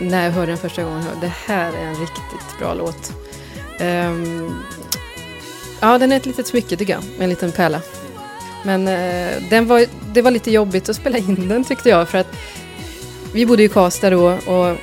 [0.00, 3.12] När jag hörde den första gången, jag hörde, det här är en riktigt bra låt.
[3.80, 4.62] Um,
[5.80, 7.80] ja, den är ett litet smycke tycker jag, en liten pärla.
[8.64, 12.18] Men uh, den var, det var lite jobbigt att spela in den tyckte jag, för
[12.18, 12.36] att
[13.34, 14.76] vi bodde i Karlstad då och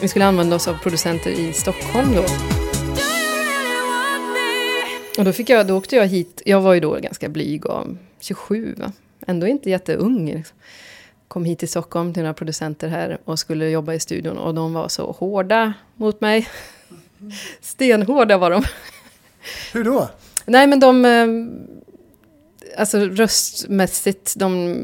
[0.00, 2.24] vi skulle använda oss av producenter i Stockholm då.
[5.18, 7.86] Och då, fick jag, då åkte jag hit, jag var ju då ganska blyg och
[8.20, 8.92] 27, va?
[9.26, 10.26] ändå inte jätteung.
[10.26, 10.56] Liksom.
[11.28, 14.72] Kom hit till Stockholm till några producenter här och skulle jobba i studion och de
[14.72, 16.48] var så hårda mot mig.
[17.60, 18.64] Stenhårda var de.
[19.72, 20.08] Hur då?
[20.44, 21.26] Nej men de, eh,
[22.80, 24.76] alltså röstmässigt, de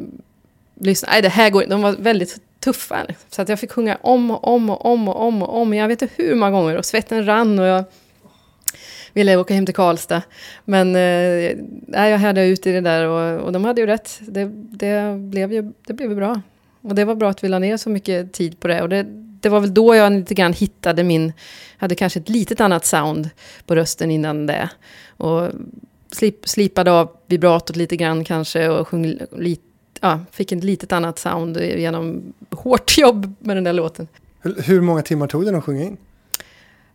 [0.74, 3.14] lyssnade, nej det här går de var väldigt tuffare.
[3.28, 5.74] Så att jag fick sjunga om och om och om och om och om.
[5.74, 7.84] Jag vet inte hur många gånger och svetten rann och jag
[9.12, 10.22] ville åka hem till Karlstad.
[10.64, 14.20] Men eh, jag härdade ut i det där och, och de hade ju rätt.
[14.20, 16.40] Det, det, blev ju det blev ju bra.
[16.80, 18.82] Och det var bra att vi la ner så mycket tid på det.
[18.82, 19.06] Och det,
[19.40, 21.32] det var väl då jag lite grann hittade min...
[21.76, 23.30] Hade kanske ett litet annat sound
[23.66, 24.68] på rösten innan det.
[25.16, 25.48] Och
[26.12, 29.71] slip, slipade av vibratot lite grann kanske och sjöng lite
[30.02, 34.08] ja, fick ett litet annat sound genom hårt jobb med den där låten.
[34.40, 35.96] Hur, många timmar tog den att sjunga in?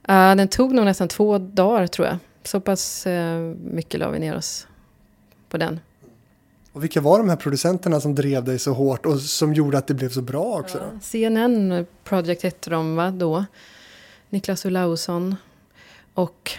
[0.09, 2.17] Uh, den tog nog nästan två dagar tror jag.
[2.43, 3.39] Så pass uh,
[3.71, 4.67] mycket la vi ner oss
[5.49, 5.79] på den.
[6.71, 9.87] Och vilka var de här producenterna som drev dig så hårt och som gjorde att
[9.87, 10.77] det blev så bra också?
[10.77, 13.45] Ja, CNN Project hette de va, då.
[14.29, 15.35] Niklas Olausson
[16.13, 16.51] och...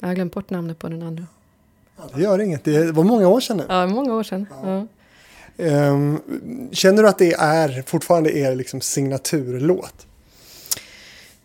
[0.00, 1.26] Jag har glömt bort namnet på den andra.
[1.96, 3.64] Ja, det gör inget, det var många år sedan nu.
[3.68, 4.46] Ja, många år sedan.
[4.62, 4.86] Ja.
[5.56, 6.20] Um,
[6.72, 10.06] känner du att det är fortfarande er liksom signaturlåt?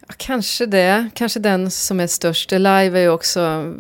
[0.08, 1.10] Ja, kanske det.
[1.14, 2.52] Kanske den som är störst.
[2.52, 3.74] Live är ju också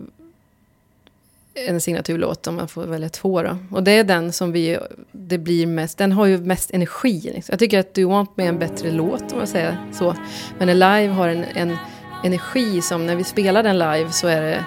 [1.53, 3.57] en signaturlåt om man får välja två då.
[3.71, 4.77] Och det är den som vi,
[5.11, 7.31] det blir mest, den har ju mest energi.
[7.33, 7.53] Liksom.
[7.53, 10.15] Jag tycker att Do You Want Me är en bättre låt om man säger så.
[10.57, 11.77] Men live har en, en
[12.23, 14.65] energi som när vi spelar den live så är det,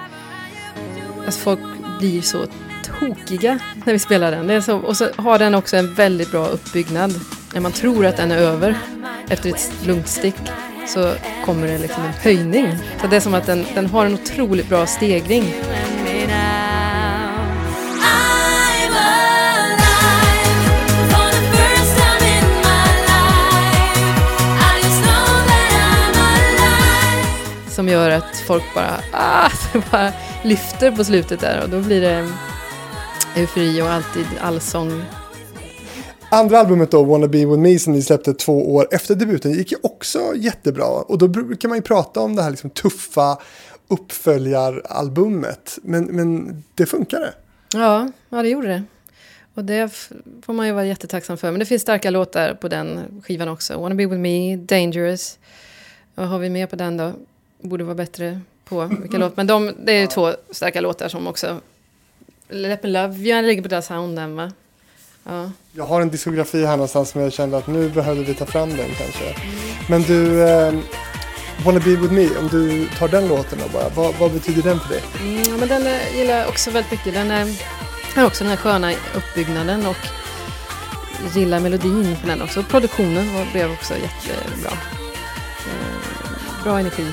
[1.25, 1.59] alltså folk
[2.03, 2.45] blir så
[2.99, 4.47] tokiga när vi spelar den.
[4.47, 7.19] Det är så, och så har den också en väldigt bra uppbyggnad.
[7.53, 8.77] När man tror att den är över
[9.29, 10.35] efter ett lugnt stick
[10.87, 11.13] så
[11.45, 12.67] kommer det liksom en höjning.
[13.01, 15.53] Så det är som att den, den har en otroligt bra stegring.
[27.69, 29.49] Som gör att folk bara, ah,
[29.91, 30.11] bara
[30.43, 32.29] lyfter på slutet där och då blir det
[33.35, 35.03] eufori och alltid allsång
[36.33, 39.71] Andra albumet då, Wanna Be With Me, som ni släppte två år efter debuten, gick
[39.71, 40.85] ju också jättebra.
[40.85, 43.37] Och då brukar man ju prata om det här liksom tuffa
[43.87, 45.79] uppföljaralbumet.
[45.83, 47.33] Men, men det funkade.
[47.73, 48.83] Ja, ja, det gjorde det.
[49.53, 50.09] Och det
[50.45, 51.51] får man ju vara jättetacksam för.
[51.51, 53.81] Men det finns starka låtar på den skivan också.
[53.81, 55.39] Wanna Be With Me, Dangerous.
[56.15, 57.11] Vad har vi mer på den då?
[57.61, 58.41] Borde vara bättre
[58.73, 59.33] på vilka låtar.
[59.35, 61.59] Men de, det är ju två starka låtar som också...
[62.49, 64.51] Let Me Love You ligger på den sounden va?
[65.23, 65.51] Ja.
[65.71, 68.69] Jag har en diskografi här någonstans som jag kände att nu behöver vi ta fram
[68.69, 69.35] den kanske.
[69.89, 70.73] Men du, eh,
[71.65, 74.79] Wanna Be With Me, om du tar den låten då bara, vad, vad betyder den
[74.79, 75.03] för dig?
[75.21, 77.13] Mm, men den eh, gillar jag också väldigt mycket.
[77.13, 77.47] Den är,
[78.15, 79.97] har också den här sköna uppbyggnaden och
[81.35, 82.63] gillar melodin på den också.
[82.63, 84.71] Produktionen blev också jättebra.
[85.67, 87.05] Eh, bra energi.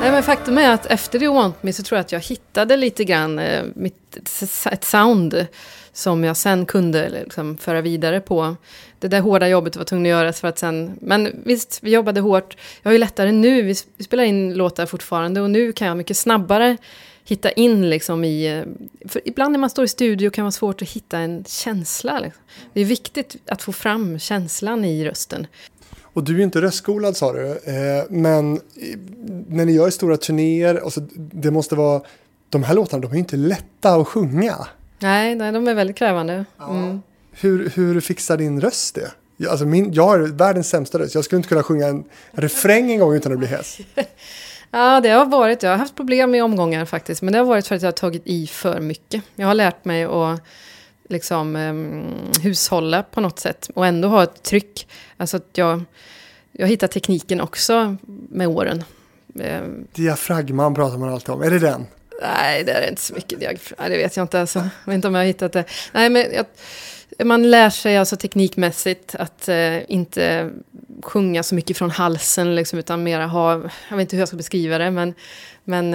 [0.00, 2.76] Nej, men faktum är att efter You Want Me så tror jag att jag hittade
[2.76, 4.16] lite grann eh, mitt,
[4.72, 5.46] ett sound
[5.92, 8.56] som jag sen kunde liksom föra vidare på.
[8.98, 10.98] Det där hårda jobbet var tvungen att göras för att sen...
[11.00, 12.56] Men visst, vi jobbade hårt.
[12.82, 15.96] Jag har ju lättare nu, vi, vi spelar in låtar fortfarande och nu kan jag
[15.96, 16.76] mycket snabbare
[17.24, 18.46] hitta in liksom i...
[18.46, 18.64] Eh,
[19.08, 22.20] för ibland när man står i studio kan det vara svårt att hitta en känsla.
[22.20, 22.42] Liksom.
[22.72, 25.46] Det är viktigt att få fram känslan i rösten.
[26.12, 28.60] Och du är ju inte röstskolad sa du, eh, men
[29.48, 32.02] när ni gör stora turnéer, alltså, det måste vara,
[32.48, 34.56] de här låtarna de är ju inte lätta att sjunga.
[34.98, 36.32] Nej, nej de är väldigt krävande.
[36.32, 36.44] Mm.
[36.58, 36.98] Ja.
[37.32, 39.10] Hur, hur fixar din röst det?
[39.48, 42.98] Alltså min, jag har världens sämsta röst, jag skulle inte kunna sjunga en refräng en
[42.98, 43.78] gång utan att bli hes.
[44.70, 47.66] ja, det har varit, jag har haft problem med omgångar faktiskt, men det har varit
[47.66, 49.22] för att jag har tagit i för mycket.
[49.34, 50.40] Jag har lärt mig att
[51.10, 54.88] liksom, um, hushålla på något sätt och ändå ha ett tryck.
[55.16, 55.84] Alltså att jag,
[56.52, 57.96] jag hittar tekniken också
[58.30, 58.84] med åren.
[59.34, 61.86] Um, Diafragman pratar man alltid om, är det den?
[62.22, 64.40] Nej, det är inte så mycket diafragma, det vet jag inte.
[64.40, 64.58] Alltså.
[64.58, 65.64] Jag vet inte om jag har hittat det.
[65.92, 66.46] Nej, men jag,
[67.24, 70.50] man lär sig alltså teknikmässigt att eh, inte
[71.02, 73.52] sjunga så mycket från halsen, liksom, utan mera ha,
[73.88, 75.14] jag vet inte hur jag ska beskriva det, men
[75.64, 75.94] men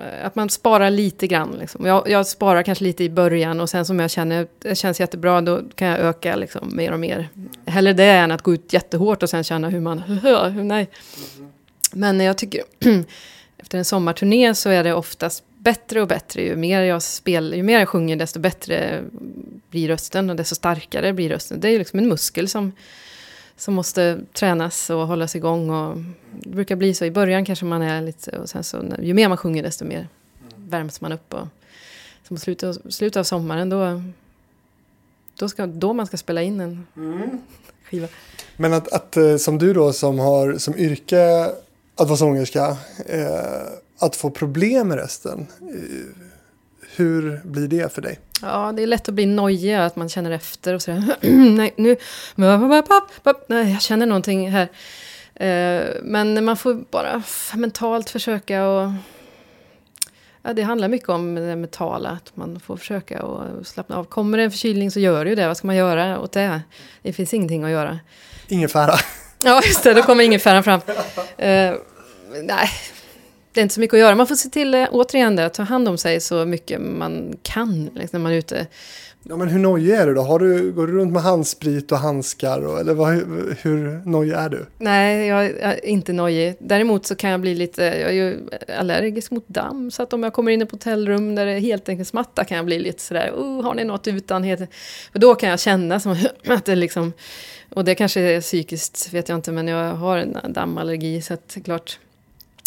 [0.00, 1.56] eh, att man sparar lite grann.
[1.60, 1.86] Liksom.
[1.86, 5.40] Jag, jag, sparar kanske lite i början och sen som jag känner, det känns jättebra,
[5.40, 7.28] då kan jag öka liksom, mer och mer.
[7.66, 10.02] Hellre det än att gå ut jättehårt och sen känna hur man,
[10.68, 10.90] nej.
[11.92, 12.62] Men jag tycker,
[13.58, 16.42] efter en sommarturné så är det oftast bättre och bättre.
[16.42, 19.04] Ju mer jag spelar, ju mer jag sjunger desto bättre
[19.70, 21.60] blir rösten och desto starkare blir rösten.
[21.60, 22.72] Det är liksom en muskel som,
[23.56, 25.70] som måste tränas och hållas igång.
[25.70, 25.96] Och
[26.30, 29.28] det brukar bli så i början kanske man är lite, och sen så ju mer
[29.28, 30.08] man sjunger desto mer
[30.56, 31.34] värms man upp.
[31.34, 31.46] Och,
[32.28, 34.02] så mot slutet, slutet av sommaren då,
[35.38, 37.38] då, ska, då man ska spela in en mm.
[37.90, 38.08] skiva.
[38.56, 41.50] Men att, att, eh, som du då som har som yrke
[41.96, 42.76] att vara sångerska,
[43.06, 45.46] eh, att få problem med rösten.
[45.60, 46.22] Eh,
[46.96, 48.18] hur blir det för dig?
[48.42, 51.16] Ja, det är lätt att bli nojig, att man känner efter och sådär.
[51.56, 51.96] Nej, nu...
[53.48, 54.68] Nej, jag känner någonting här.
[55.34, 57.22] Eh, men man får bara
[57.54, 58.92] mentalt försöka och...
[60.42, 64.04] Ja, det handlar mycket om det mentala, att man får försöka och slappna av.
[64.04, 66.60] Kommer det en förkylning så gör det ju det, vad ska man göra åt det?
[67.02, 67.98] Det finns ingenting att göra.
[68.48, 68.94] Ingefära.
[69.44, 70.80] Ja, just det, då kommer ingefäran fram.
[70.80, 71.74] Uh,
[72.42, 72.70] nej,
[73.56, 74.14] det är inte så mycket att göra.
[74.14, 77.90] Man får se till, eh, återigen, att ta hand om sig så mycket man kan
[77.94, 78.66] liksom, när man är ute.
[79.22, 80.22] Ja, men hur nojig är du då?
[80.22, 82.66] Har du, går du runt med handsprit och handskar?
[82.66, 83.14] Och, eller vad,
[83.62, 84.66] hur nojig är du?
[84.78, 86.56] Nej, jag är inte nojig.
[86.58, 88.40] Däremot så kan jag bli lite, jag är ju
[88.78, 89.90] allergisk mot damm.
[89.90, 92.44] Så att om jag kommer in i ett hotellrum där det är helt enkelt smatta
[92.44, 94.56] kan jag bli lite sådär, oh, har ni något utan?
[95.12, 96.16] För då kan jag känna som
[96.46, 97.12] att det liksom,
[97.74, 101.22] och det kanske är psykiskt, vet jag inte, men jag har en dammallergi.
[101.22, 101.98] Så att klart,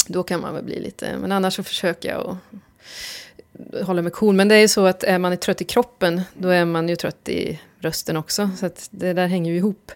[0.10, 1.18] då kan man väl bli lite...
[1.18, 2.38] Men annars så försöker jag att
[3.88, 4.36] hålla mig cool.
[4.36, 6.90] Men det är ju så att är man är trött i kroppen, då är man
[6.90, 8.50] ju trött i rösten också.
[8.60, 9.92] Så det där hänger ju ihop.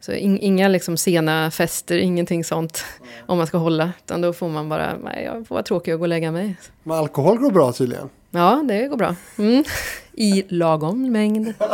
[0.00, 2.84] Så in, inga liksom sena fester, ingenting sånt
[3.26, 3.92] om man ska hålla.
[4.04, 6.56] Utan då får man bara, nej, jag får vara tråkig och gå och lägga mig.
[6.82, 8.08] Men alkohol går bra tydligen?
[8.30, 9.16] Ja, det går bra.
[9.38, 9.64] Mm.
[10.12, 11.54] I lagom mängd.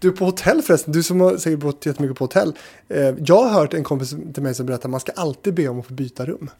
[0.00, 2.52] Du på hotell förresten, du som har säkert bott jättemycket på hotell.
[2.88, 5.68] Eh, jag har hört en kompis till mig som berättar att man ska alltid be
[5.68, 6.50] om att få byta rum.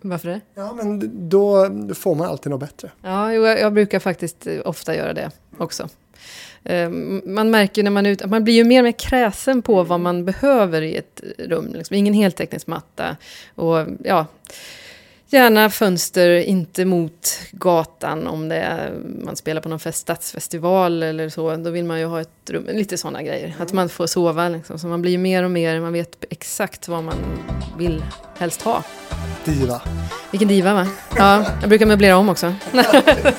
[0.00, 0.40] Varför det?
[0.54, 2.90] Ja, men då får man alltid något bättre.
[3.02, 5.88] Ja, jag brukar faktiskt ofta göra det också.
[6.64, 6.90] Eh,
[7.24, 10.00] man märker när man är ute, man blir ju mer och mer kräsen på vad
[10.00, 11.72] man behöver i ett rum.
[11.74, 11.96] Liksom.
[11.96, 13.16] Ingen heltäckningsmatta.
[13.54, 14.26] Och ja,
[15.28, 21.28] Gärna fönster, inte mot gatan om det är, man spelar på någon fest, stadsfestival eller
[21.28, 21.56] så.
[21.56, 23.54] Då vill man ju ha ett rum, lite sådana grejer.
[23.58, 24.78] Att man får sova liksom.
[24.78, 27.14] Så man blir mer och mer, man vet exakt vad man
[27.78, 28.04] vill
[28.38, 28.84] helst ha.
[29.44, 29.82] Diva.
[30.30, 30.88] Vilken diva va?
[31.16, 32.54] Ja, jag brukar möblera om också.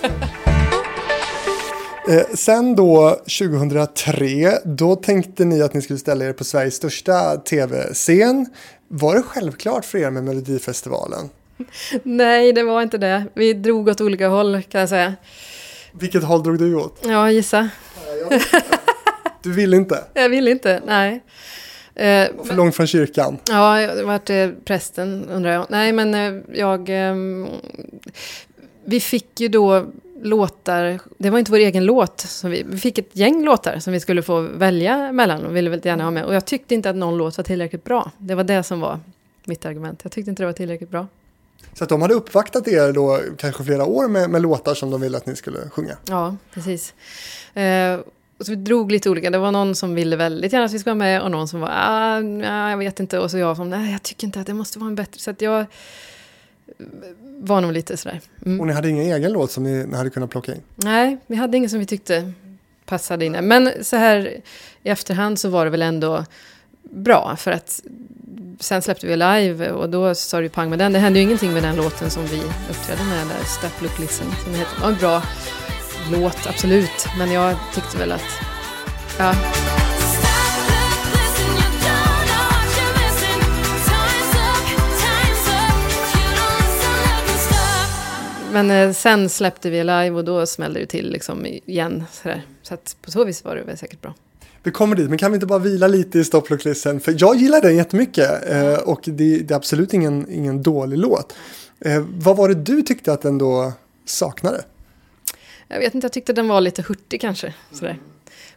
[2.09, 7.37] Eh, sen då 2003, då tänkte ni att ni skulle ställa er på Sveriges största
[7.37, 8.45] tv-scen.
[8.87, 11.29] Var det självklart för er med Melodifestivalen?
[12.03, 13.23] Nej, det var inte det.
[13.33, 15.13] Vi drog åt olika håll kan jag säga.
[15.91, 16.99] Vilket håll drog du åt?
[17.07, 17.69] Ja, gissa.
[19.43, 20.03] Du vill inte?
[20.13, 21.23] Jag vill inte, nej.
[21.95, 23.37] Eh, för långt från kyrkan?
[23.49, 25.65] Ja, vart är prästen undrar jag.
[25.69, 26.89] Nej, men eh, jag...
[26.89, 27.47] Ehm,
[28.85, 29.85] vi fick ju då
[30.21, 33.93] låtar, det var inte vår egen låt, som vi, vi fick ett gäng låtar som
[33.93, 36.25] vi skulle få välja mellan och ville väldigt gärna ha med.
[36.25, 38.11] Och jag tyckte inte att någon låt var tillräckligt bra.
[38.17, 38.99] Det var det som var
[39.45, 39.99] mitt argument.
[40.03, 41.07] Jag tyckte inte det var tillräckligt bra.
[41.73, 45.01] Så att de hade uppvaktat er då kanske flera år med, med låtar som de
[45.01, 45.97] ville att ni skulle sjunga?
[46.05, 46.93] Ja, precis.
[47.53, 47.99] Eh,
[48.37, 49.29] och så vi drog lite olika.
[49.29, 51.59] Det var någon som ville väldigt gärna att vi skulle vara med och någon som
[51.59, 53.19] var, ah, ja, jag vet inte.
[53.19, 55.19] Och så jag som, nej, jag tycker inte att det måste vara en bättre.
[55.19, 55.65] Så att jag
[57.23, 58.21] var nog lite sådär.
[58.45, 58.59] Mm.
[58.59, 60.61] Och ni hade ingen egen låt som ni, ni hade kunnat plocka in?
[60.75, 62.33] Nej, vi hade ingen som vi tyckte
[62.85, 63.31] passade in.
[63.31, 64.41] Men så här
[64.83, 66.25] i efterhand så var det väl ändå
[66.83, 67.35] bra.
[67.35, 67.81] För att
[68.59, 70.93] sen släppte vi live och då sa det pang med den.
[70.93, 74.27] Det hände ju ingenting med den låten som vi uppträdde med där, Step Look Listen.
[74.43, 74.75] Som heter.
[74.75, 75.21] Det var en bra
[76.11, 77.07] låt, absolut.
[77.17, 78.21] Men jag tyckte väl att,
[79.19, 79.35] ja.
[88.51, 92.03] Men eh, sen släppte vi live och då smällde det till liksom igen.
[92.11, 92.41] Sådär.
[92.61, 94.13] Så att på så vis var det väl säkert bra.
[94.67, 96.99] Vi kommer dit, men kan vi inte bara vila lite i Stopplocklisten?
[96.99, 101.35] För jag gillar den jättemycket eh, och det, det, är absolut ingen, ingen dålig låt.
[101.79, 103.73] Eh, vad var det du tyckte att den då
[104.05, 104.63] saknade?
[105.67, 107.53] Jag vet inte, jag tyckte den var lite hurtig kanske.
[107.71, 107.99] Sådär.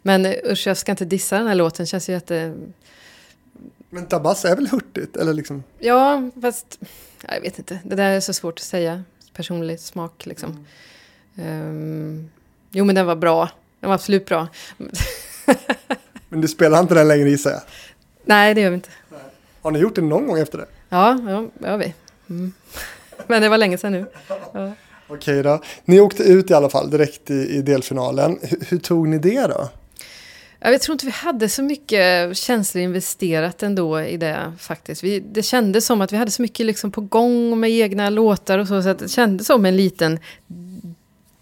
[0.02, 2.54] Men eh, usch, jag ska inte dissa den här låten, känns ju jätte...
[3.90, 5.16] Men Dabas är väl hurtigt?
[5.16, 5.62] Eller liksom?
[5.78, 6.78] Ja, fast
[7.28, 7.78] jag vet inte.
[7.84, 9.04] Det där är så svårt att säga.
[9.32, 10.66] Personlig smak liksom.
[11.36, 11.68] Mm.
[11.68, 12.30] Um,
[12.70, 13.50] jo, men den var bra.
[13.80, 14.48] Den var absolut bra.
[16.30, 17.60] Men du spelar inte den längre gissar jag?
[18.24, 18.88] Nej, det gör vi inte.
[19.08, 19.20] Nej.
[19.62, 20.66] Har ni gjort det någon gång efter det?
[20.88, 21.18] Ja,
[21.60, 21.94] ja har vi.
[22.30, 22.52] Mm.
[23.26, 24.06] Men det var länge sedan nu.
[24.52, 24.72] Ja.
[25.08, 25.62] Okej då.
[25.84, 28.38] Ni åkte ut i alla fall direkt i, i delfinalen.
[28.50, 29.68] H hur tog ni det då?
[30.60, 35.04] Jag tror inte vi hade så mycket känslor investerat ändå i det faktiskt.
[35.04, 38.58] Vi, det kändes som att vi hade så mycket liksom på gång med egna låtar
[38.58, 38.82] och så.
[38.82, 40.18] Så det kändes som en liten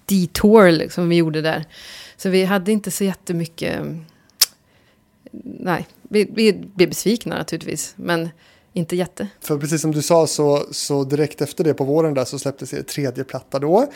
[0.06, 1.64] detour liksom vi gjorde där.
[2.16, 3.80] Så vi hade inte så jättemycket...
[5.44, 7.94] Nej, vi, vi blev besvikna naturligtvis.
[7.96, 8.28] Men
[8.72, 9.28] inte jätte.
[9.40, 12.74] För precis som du sa så, så direkt efter det på våren där så släpptes
[12.74, 13.86] er tredje platta då.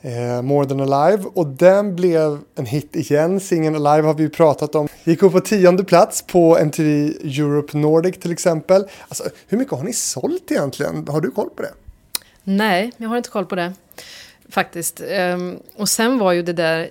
[0.00, 3.40] Eh, More than alive och den blev en hit igen.
[3.40, 4.88] Singeln Alive har vi ju pratat om.
[5.04, 8.84] Gick upp på tionde plats på MTV Europe Nordic till exempel.
[9.08, 11.08] Alltså, hur mycket har ni sålt egentligen?
[11.08, 11.72] Har du koll på det?
[12.44, 13.72] Nej, jag har inte koll på det.
[14.48, 15.00] Faktiskt.
[15.34, 16.90] Um, och sen var ju det där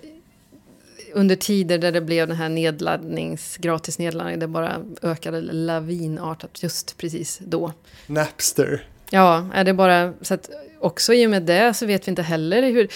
[1.14, 6.98] under tider där det blev den här nedladdnings, gratis nedladdning, det bara ökade lavinartat just
[6.98, 7.74] precis då.
[8.08, 8.88] Napster.
[9.10, 10.50] Ja, är det bara så att
[10.80, 12.88] också i och med det så vet vi inte heller hur,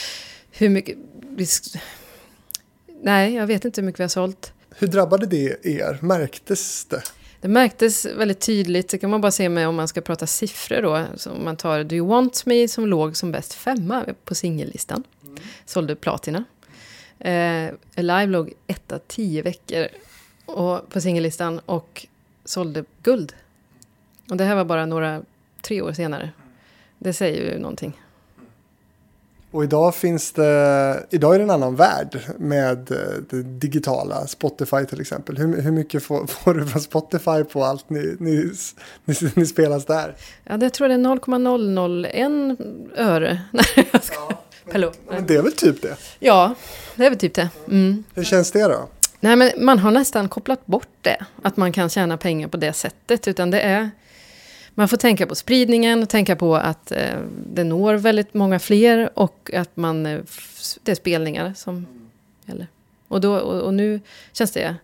[0.52, 0.98] hur mycket...
[1.30, 1.48] Vi,
[3.02, 4.54] nej, jag vet inte hur mycket vi har sålt.
[4.76, 5.98] Hur drabbade det er?
[6.02, 7.02] Märktes det?
[7.42, 10.82] Det märktes väldigt tydligt, det kan man bara se med om man ska prata siffror
[10.82, 11.06] då.
[11.16, 15.04] Så om man tar Do You Want Me som låg som bäst femma på singellistan.
[15.24, 15.38] Mm.
[15.66, 16.44] Sålde platina.
[17.24, 19.88] Eh, Alive låg etta tio veckor
[20.46, 22.08] och, på singellistan och
[22.46, 23.34] sålde guld.
[24.30, 25.22] Och det här var bara några,
[25.62, 26.30] tre år senare.
[27.00, 28.00] Det säger ju någonting.
[29.52, 32.98] Och idag finns det, idag är det en annan värld med eh,
[33.30, 35.38] det digitala, Spotify till exempel.
[35.38, 38.52] Hur, hur mycket får, får, du från Spotify på allt ni, ni,
[39.06, 40.16] ni, ni spelas där?
[40.44, 42.60] Ja, det tror jag det är 0,001
[42.98, 43.42] öre.
[44.16, 44.44] ja.
[44.72, 44.92] Pello.
[45.10, 45.98] Men det är väl typ det?
[46.20, 46.56] Ja,
[46.96, 47.50] det är väl typ det.
[47.68, 48.04] Mm.
[48.14, 48.88] Hur känns det då?
[49.20, 51.26] Nej, men man har nästan kopplat bort det.
[51.42, 53.28] Att man kan tjäna pengar på det sättet.
[53.28, 53.92] Utan det är...
[54.76, 57.20] Man får tänka på spridningen och tänka på att eh,
[57.54, 60.20] det når väldigt många fler och att man, eh,
[60.84, 61.88] det är spelningar som
[62.46, 62.68] gäller.
[63.08, 64.00] Och, då, och, och nu
[64.32, 64.76] känns det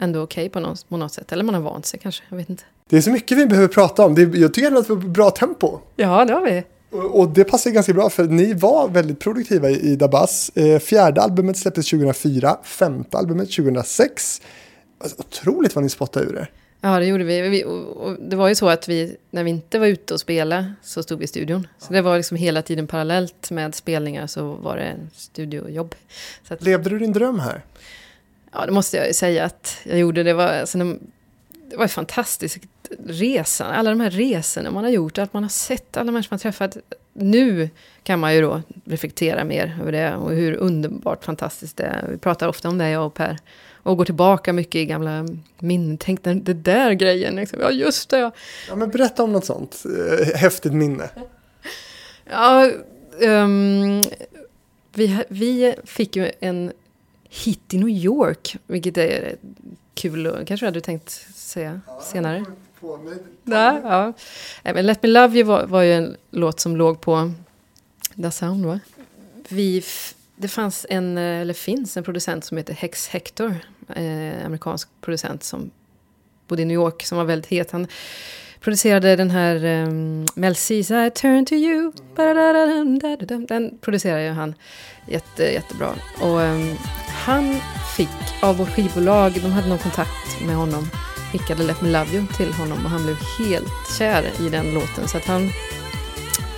[0.00, 1.32] ändå okej okay på, något, på något sätt.
[1.32, 2.64] Eller man har vant sig kanske, jag vet inte.
[2.88, 4.14] Det är så mycket vi behöver prata om.
[4.14, 5.78] Det, jag tycker att vi har bra tempo.
[5.96, 6.64] Ja, det har vi.
[6.90, 10.50] Och det passar ganska bra för ni var väldigt produktiva i Dabas.
[10.54, 14.40] Eh, fjärde albumet släpptes 2004, femte albumet 2006.
[15.00, 16.50] Alltså, otroligt vad ni spottade ur er.
[16.80, 17.64] Ja, det gjorde vi.
[17.64, 21.02] och det var ju så att vi, när vi inte var ute och spelade, så
[21.02, 21.66] stod vi i studion.
[21.78, 25.94] Så det var liksom hela tiden parallellt med spelningar så var det studiojobb.
[26.48, 27.64] Så att, Levde du din dröm här?
[28.52, 30.22] Ja, det måste jag ju säga att jag gjorde.
[30.22, 30.78] Det var, alltså,
[31.70, 32.58] det var fantastiskt
[33.06, 36.38] resan, alla de här resorna man har gjort, att man har sett alla människor man
[36.38, 36.76] träffat.
[37.12, 37.70] Nu
[38.02, 42.08] kan man ju då reflektera mer över det och hur underbart fantastiskt det är.
[42.10, 43.38] Vi pratar ofta om det, jag och Per.
[43.82, 45.26] Och går tillbaka mycket i gamla
[45.58, 45.98] minnen.
[45.98, 47.36] Tänk den det där grejen.
[47.36, 47.60] Liksom.
[47.60, 48.18] Ja, just det.
[48.68, 48.76] Ja.
[48.76, 51.10] men berätta om något sånt eh, häftigt minne.
[52.30, 52.70] Ja,
[53.20, 54.02] um,
[54.94, 56.72] vi, vi fick ju en
[57.28, 59.36] hit i New York, vilket är
[59.94, 62.44] kul kanske du hade tänkt säga senare
[62.80, 63.18] på mig.
[63.44, 63.80] Ja,
[64.62, 64.72] ja.
[64.72, 67.32] Men Let Me Love You var, var ju en låt som låg på
[68.14, 68.80] Da Sound, va?
[69.48, 69.84] Vi,
[70.36, 73.54] det fanns en, eller finns en producent som heter Hex Hector,
[73.88, 75.70] eh, amerikansk producent som
[76.48, 77.70] bodde i New York, som var väldigt het.
[77.70, 77.86] Han
[78.60, 81.92] producerade den här um, Mel C's I turn to you.
[83.46, 84.54] Den producerade ju han
[85.08, 85.94] jätte, jättebra.
[86.20, 86.76] Och um,
[87.08, 87.56] han
[87.96, 90.88] fick av vårt skivbolag, de hade någon kontakt med honom
[91.32, 95.08] skickade Let Me Love You till honom och han blev helt kär i den låten.
[95.08, 95.50] Så att han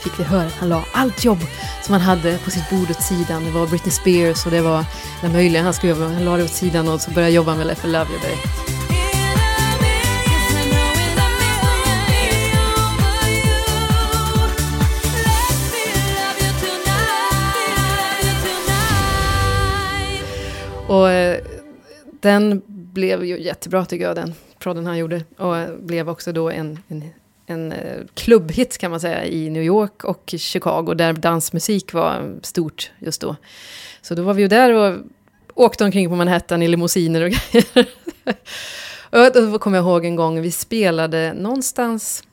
[0.03, 1.39] fick vi höra att han la allt jobb
[1.83, 3.45] som han hade på sitt bord åt sidan.
[3.45, 4.85] Det var Britney Spears och det var
[5.23, 6.09] det möjliga han skulle göra.
[6.09, 8.47] Han la det åt sidan och så började jobba med Let Me Love You direkt.
[20.89, 21.41] Och eh,
[22.21, 25.25] den blev ju jättebra tycker jag, den prodden han gjorde.
[25.37, 27.11] Och blev också då en, en,
[27.47, 32.91] en eh, klubbhit kan man säga i New York och Chicago där dansmusik var stort
[32.99, 33.37] just då.
[34.03, 34.99] Så då var vi ju där och
[35.55, 37.89] åkte omkring på Manhattan i limousiner och grejer.
[39.11, 42.25] och då kommer jag ihåg en gång vi spelade någonstans,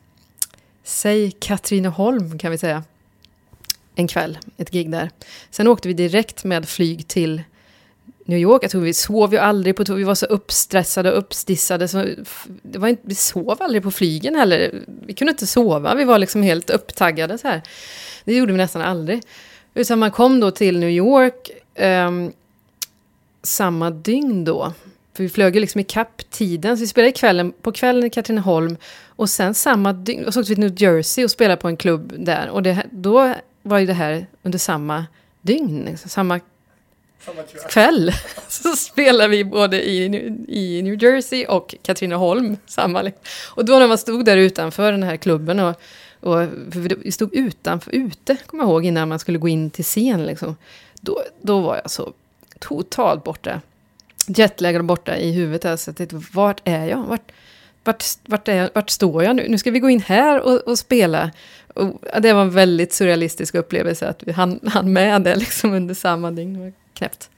[0.83, 2.83] säg Katrineholm kan vi säga,
[3.95, 5.09] en kväll, ett gig där.
[5.49, 7.41] Sen åkte vi direkt med flyg till
[8.27, 8.63] New York.
[8.63, 11.87] Jag tror vi sov ju aldrig på Vi var så uppstressade och uppstissade.
[11.87, 12.05] Så
[12.61, 14.83] det var inte, vi sov aldrig på flygen heller.
[15.05, 15.95] Vi kunde inte sova.
[15.95, 17.61] Vi var liksom helt upptaggade så här.
[18.23, 19.21] Det gjorde vi nästan aldrig.
[19.73, 22.31] Utan man kom då till New York um,
[23.43, 24.73] samma dygn då.
[25.13, 26.77] För vi flög ju liksom ikapp tiden.
[26.77, 28.77] Så vi spelade kvällen, på kvällen i Katrineholm.
[29.05, 31.77] Och sen samma dygn, och så åkte vi till New Jersey och spelade på en
[31.77, 32.49] klubb där.
[32.49, 35.05] Och det, då var ju det här under samma
[35.41, 35.85] dygn.
[35.85, 36.39] Liksom, samma
[37.69, 38.11] kväll
[38.47, 40.05] så spelar vi både i,
[40.47, 42.57] i New Jersey och Katrineholm.
[42.65, 43.11] Samma,
[43.45, 45.81] och då när man stod där utanför den här klubben och,
[46.19, 46.47] och
[47.03, 50.25] vi stod utanför, ute, kommer jag ihåg, innan man skulle gå in till scen.
[50.25, 50.55] Liksom.
[51.01, 52.13] då, då var jag så
[52.59, 53.61] totalt borta.
[54.27, 55.65] Jetlaggad borta i huvudet.
[55.65, 57.03] Alltså, jag tänkte, vart är jag?
[57.03, 57.31] Vart,
[57.83, 58.69] vart, vart, är jag?
[58.73, 59.47] vart står jag nu?
[59.49, 61.31] Nu ska vi gå in här och, och spela.
[61.67, 65.95] Och det var en väldigt surrealistisk upplevelse att vi hann, hann med det liksom under
[65.95, 66.73] samma dygn.
[66.97, 67.29] Knäppt.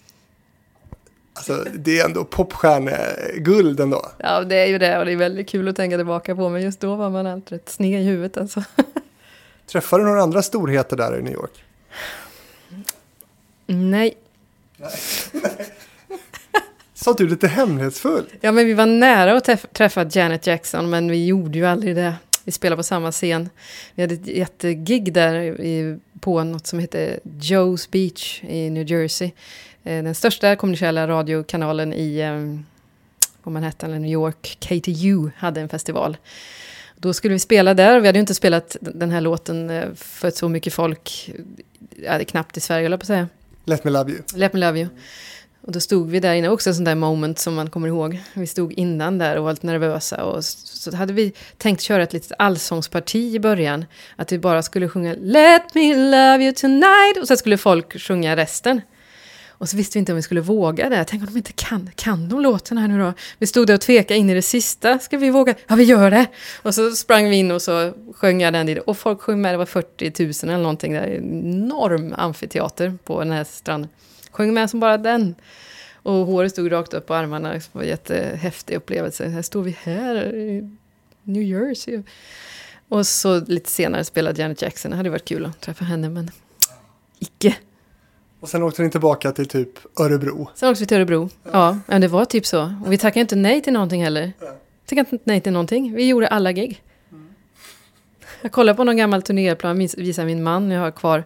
[1.34, 4.12] Alltså, det är ändå popstjärneguld ändå.
[4.18, 6.49] Ja, det är ju det och det är väldigt kul att tänka tillbaka på.
[6.49, 8.64] Men just då var man alltid rätt sned i huvudet alltså.
[9.72, 11.64] Träffade du några andra storheter där i New York?
[13.66, 14.18] Nej.
[16.93, 18.26] Sa du lite hemlighetsfull?
[18.41, 22.14] Ja, men vi var nära att träffa Janet Jackson, men vi gjorde ju aldrig det.
[22.50, 23.50] Vi spelade på samma scen.
[23.95, 29.32] Vi hade ett jättegig där i, på något som heter Joe's Beach i New Jersey.
[29.84, 32.66] Eh, den största kommersiella radiokanalen i um,
[33.43, 36.18] på Manhattan eller New York, KTU, hade en festival.
[36.95, 38.00] Då skulle vi spela där.
[38.00, 41.32] Vi hade ju inte spelat den här låten eh, för så mycket folk,
[42.28, 43.28] knappt i Sverige, jag på att säga.
[43.66, 44.22] Let me love you.
[44.36, 44.89] Let me love you.
[45.70, 48.20] Och då stod vi där inne, också en sån där moment som man kommer ihåg.
[48.34, 50.24] Vi stod innan där och var lite nervösa.
[50.24, 53.86] Och så hade vi tänkt köra ett litet allsångsparti i början.
[54.15, 57.17] Att vi bara skulle sjunga Let me love you tonight.
[57.22, 58.82] Och sen skulle folk sjunga resten.
[59.47, 61.05] Och så visste vi inte om vi skulle våga det.
[61.07, 63.13] Tänk om de inte kan, kan de låten här nu då?
[63.38, 64.99] Vi stod där och tvekade in i det sista.
[64.99, 65.55] Ska vi våga?
[65.67, 66.28] Ja, vi gör det!
[66.61, 68.78] Och så sprang vi in och så sjöng jag den dit.
[68.78, 71.07] Och folk sjöng med, det var 40 000 eller någonting där.
[71.07, 73.89] Enorm amfiteater på den här stranden.
[74.39, 75.35] Sjöng med som bara den.
[75.93, 77.53] Och håret stod rakt upp på armarna.
[77.53, 79.27] Det var en jättehäftig upplevelse.
[79.27, 80.69] Här står vi här i
[81.23, 82.03] New Jersey.
[82.89, 84.91] Och så lite senare spelade Janet Jackson.
[84.91, 86.31] Det hade varit kul att träffa henne, men
[87.19, 87.55] icke.
[88.39, 90.49] Och sen åkte ni tillbaka till typ Örebro.
[90.55, 91.29] Sen åkte vi till Örebro.
[91.51, 92.73] Ja, men det var typ så.
[92.85, 94.33] Och vi tackade inte nej till någonting heller.
[94.85, 95.93] Tackade inte nej till någonting.
[95.95, 96.83] Vi gjorde alla gig.
[98.41, 101.23] Jag kollade på någon gammal turnéplan, visar min man jag har kvar.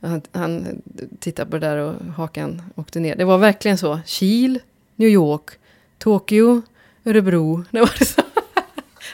[0.00, 0.82] Han, han
[1.20, 3.16] tittade på det där och hakan åkte ner.
[3.16, 4.00] Det var verkligen så.
[4.06, 4.60] Kil,
[4.96, 5.50] New York,
[5.98, 6.62] Tokyo,
[7.04, 7.64] Örebro.
[7.70, 8.22] Det var det så.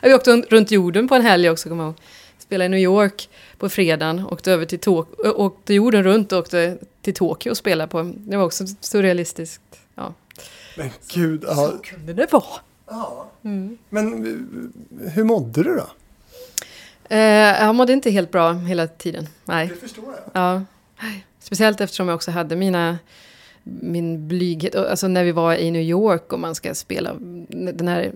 [0.02, 2.00] Vi åkte runt jorden på en helg också, kommer jag ihåg.
[2.38, 3.28] Spelade i New York
[3.58, 7.90] på fredagen, åkte över till Tokyo, åkte jorden runt och åkte till Tokyo och spelade
[7.90, 8.12] på.
[8.16, 9.62] Det var också surrealistiskt.
[9.94, 10.14] Ja.
[10.76, 11.54] Men gud, ja.
[11.54, 12.60] Så kunde det vara.
[12.86, 13.30] Ja.
[13.44, 13.78] Mm.
[13.88, 14.82] Men
[15.14, 15.86] hur mådde du då?
[17.08, 17.18] Eh,
[17.64, 19.28] jag mådde inte helt bra hela tiden.
[19.44, 19.68] Nej.
[19.68, 20.42] Det förstår jag.
[20.42, 20.62] Ja.
[21.40, 22.98] Speciellt eftersom jag också hade mina
[23.62, 24.74] min blyghet.
[24.74, 27.14] Alltså när vi var i New York och man ska spela
[27.48, 28.12] den här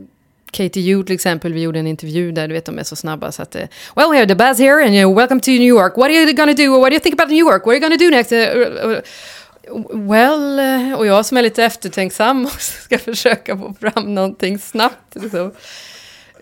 [0.53, 3.43] KTU till exempel, vi gjorde en intervju där, du vet de är så snabba så
[3.43, 3.57] att...
[3.57, 3.63] Uh,
[3.97, 5.97] well, we have the buzz here and you know, welcome to New York.
[5.97, 6.81] What are you gonna do?
[6.81, 7.67] What do you think about New York?
[7.67, 8.33] What are you gonna do next?
[8.33, 9.01] Uh, uh,
[9.93, 10.61] well,
[10.97, 15.17] och jag som är lite eftertänksam och ska försöka få fram någonting snabbt.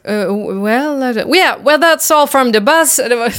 [0.05, 0.65] Så.
[0.65, 1.03] well,
[1.37, 2.97] yeah, well that's all from the bus.
[3.09, 3.33] Det var,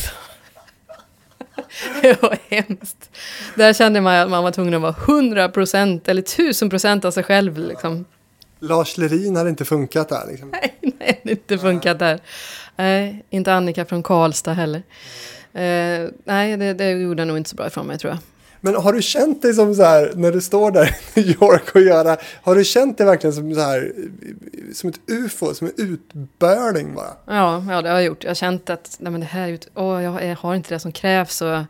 [2.02, 3.10] det var hemskt.
[3.56, 7.58] Där kände man att man var tvungen att vara 100% eller 1000% av sig själv.
[7.58, 8.06] Liksom.
[8.60, 10.28] Lars Lerin hade inte funkat där?
[10.28, 10.50] Liksom.
[10.50, 12.20] Nej, nej, det inte funkat där.
[12.76, 14.84] Nej, inte Annika från Karlstad heller.
[15.56, 18.20] Uh, nej, det, det gjorde nog inte så bra ifrån mig tror jag.
[18.66, 21.76] Men har du känt dig som så här, när du står där i New York
[21.76, 23.94] och gör har du känt dig verkligen som så här,
[24.74, 27.14] som ett ufo, som en utbörning bara?
[27.26, 28.24] Ja, ja det har jag gjort.
[28.24, 31.42] Jag har känt att nej, men det här, åh, jag har inte det som krävs.
[31.42, 31.64] Och,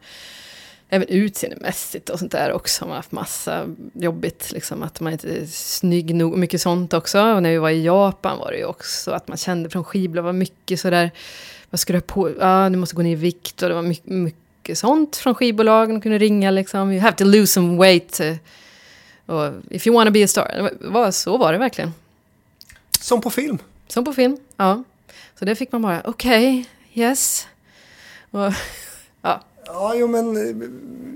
[0.90, 2.84] även utseendemässigt och sånt där också.
[2.86, 6.38] Man har haft massa jobbigt, liksom, att man inte är snygg nog.
[6.38, 7.22] Mycket sånt också.
[7.22, 10.24] Och när vi var i Japan var det ju också att man kände från skivbolag
[10.24, 11.12] var mycket sådär,
[11.70, 13.82] vad ska du ha på, ja du måste gå ner i vikt och det var
[13.82, 15.96] mycket, mycket sånt från skivbolagen.
[15.96, 18.22] De kunde ringa liksom, you have to lose some weight.
[19.26, 20.72] Och if you wanna be a star.
[20.82, 21.94] Var, så var det verkligen.
[23.00, 23.58] Som på film?
[23.88, 24.84] Som på film, ja.
[25.40, 27.48] Så det fick man bara, okej, okay, yes.
[28.32, 28.54] Och,
[29.66, 30.36] ja, jo men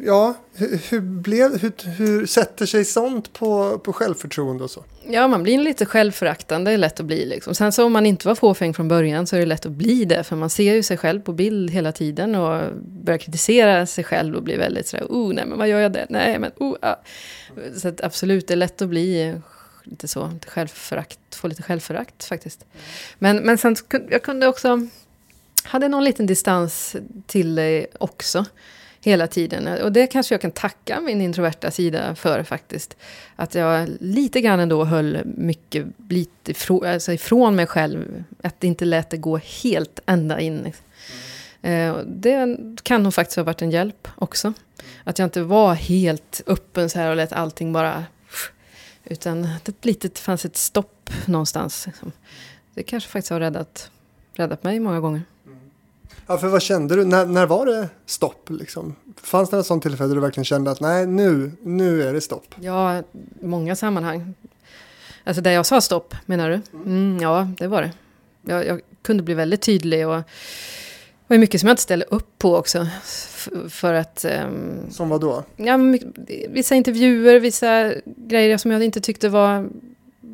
[0.06, 4.84] ja, hur, hur, blev, hur, hur sätter sig sånt på, på självförtroende och så?
[5.08, 7.26] Ja, man blir lite självföraktande, det är lätt att bli.
[7.26, 7.56] Liksom.
[7.56, 10.06] Sen så om man inte var fåfäng från början så är det lätt att bli
[10.06, 10.24] det.
[10.24, 14.36] För man ser ju sig själv på bild hela tiden och börjar kritisera sig själv
[14.36, 16.06] och blir väldigt sådär, oh nej men vad gör jag där?
[16.10, 16.96] Nej men oh, ah.
[17.76, 19.36] Så att absolut, det är lätt att bli
[19.84, 22.66] lite så, lite självförakt, få lite självförakt faktiskt.
[23.20, 23.76] Men, men sen
[24.10, 24.88] jag kunde också
[25.64, 26.96] hade någon liten distans
[27.28, 28.46] till det också.
[29.02, 29.68] Hela tiden.
[29.84, 32.98] Och det kanske jag kan tacka min introverta sida för faktiskt.
[33.36, 38.24] Att jag lite grann ändå höll mycket lite ifrån, alltså ifrån mig själv.
[38.44, 40.74] Att det inte lät det gå helt ända in.
[41.62, 42.22] Mm.
[42.22, 44.54] Det kan nog faktiskt ha varit en hjälp också.
[45.04, 48.06] Att jag inte var helt öppen så här och lät allting bara...
[49.06, 51.86] Utan det litet, fanns ett stopp någonstans.
[51.86, 52.12] Liksom.
[52.74, 53.92] Det kanske faktiskt har räddat,
[54.34, 55.22] räddat mig många gånger.
[56.30, 57.06] Ja, för vad kände du?
[57.06, 58.50] När, när var det stopp?
[58.50, 58.96] Liksom?
[59.22, 62.22] Fanns det något sånt tillfälle där du verkligen kände att nej, nu, nu är det
[62.22, 62.56] stopp?
[62.62, 63.04] Ja,
[63.42, 64.34] många sammanhang.
[65.24, 66.62] Alltså där jag sa stopp, menar du?
[66.86, 67.92] Mm, ja, det var det.
[68.42, 70.24] Jag, jag, kunde bli väldigt tydlig och det
[71.28, 72.88] var mycket som jag inte ställde upp på också.
[73.70, 74.26] För att...
[74.46, 75.44] Um, som vad då?
[75.58, 75.78] Ja,
[76.50, 79.70] vissa intervjuer, vissa grejer som jag inte tyckte var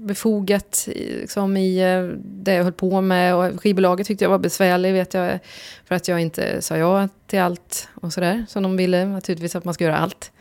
[0.06, 3.36] befogat liksom, i eh, det jag höll på med.
[3.36, 5.40] Och skivbolaget tyckte jag var besvärlig, vet jag.
[5.86, 8.46] För att jag inte sa ja till allt och sådär.
[8.50, 10.32] Som de ville, naturligtvis att man ska göra allt.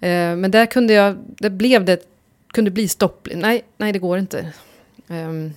[0.00, 2.06] Eh, men där kunde jag, det blev det,
[2.52, 3.28] kunde bli stopp.
[3.34, 4.52] Nej, nej det går inte.
[5.08, 5.52] Um,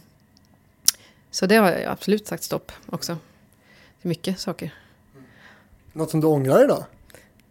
[1.31, 3.17] så det har jag absolut sagt stopp också.
[4.01, 4.73] Till mycket saker.
[5.93, 6.83] Något som du ångrar idag?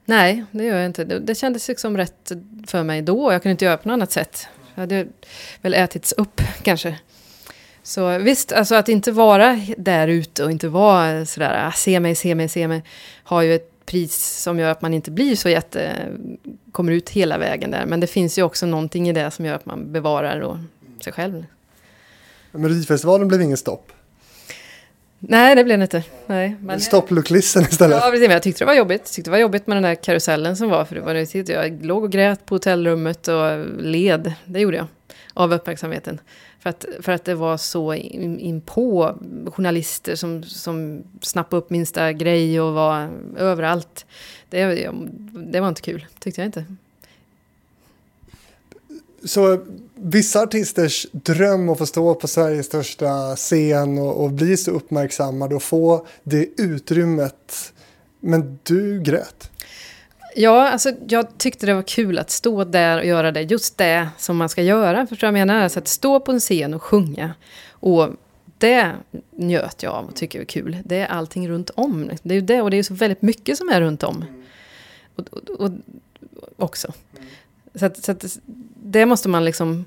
[0.04, 1.04] Nej, det gör jag inte.
[1.04, 2.32] Det, det kändes liksom rätt
[2.66, 3.32] för mig då.
[3.32, 4.48] Jag kunde inte göra på något annat sätt.
[4.82, 5.06] Hade
[5.60, 6.98] väl ätits upp kanske.
[7.82, 12.14] Så visst, alltså att inte vara där ute och inte vara sådär, ah, se mig,
[12.14, 12.82] se mig, se mig,
[13.22, 16.08] har ju ett pris som gör att man inte blir så jätte,
[16.72, 17.86] kommer ut hela vägen där.
[17.86, 20.58] Men det finns ju också någonting i det som gör att man bevarar då
[21.04, 21.46] sig själv.
[22.52, 23.92] Melodifestivalen blev ingen stopp?
[25.28, 26.02] Nej, det blev det inte.
[26.26, 26.80] Nej, men...
[26.80, 27.96] Stopplooklisten istället?
[27.96, 28.26] Ja, precis.
[28.26, 29.00] Men jag tyckte det var jobbigt.
[29.00, 30.84] Jag tyckte det var jobbigt med den där karusellen som var.
[30.84, 34.32] För det var det, jag låg och grät på hotellrummet och led.
[34.44, 34.86] Det gjorde jag.
[35.34, 36.20] Av uppmärksamheten.
[36.60, 39.18] För att, för att det var så in, in på
[39.52, 44.06] journalister som, som snappade upp minsta grej och var överallt.
[44.48, 44.90] Det,
[45.32, 46.64] det var inte kul, tyckte jag inte.
[49.24, 49.60] Så
[49.94, 55.52] vissa artisters dröm att få stå på Sveriges största scen och, och bli så uppmärksammad
[55.52, 57.72] och få det utrymmet.
[58.20, 59.50] Men du grät.
[60.36, 64.08] Ja, alltså jag tyckte det var kul att stå där och göra det, just det
[64.18, 65.06] som man ska göra.
[65.06, 65.62] Förstår jag menar?
[65.62, 67.34] Alltså att stå på en scen och sjunga.
[67.70, 68.08] Och
[68.58, 68.92] det
[69.30, 70.78] njöt jag av och tycker är kul.
[70.84, 72.10] Det är allting runt om.
[72.22, 74.24] Det är ju det, och det är så väldigt mycket som är runt om.
[75.16, 75.70] Och, och, och
[76.56, 76.92] också.
[77.74, 78.38] Så, att, så att
[78.82, 79.84] det måste man liksom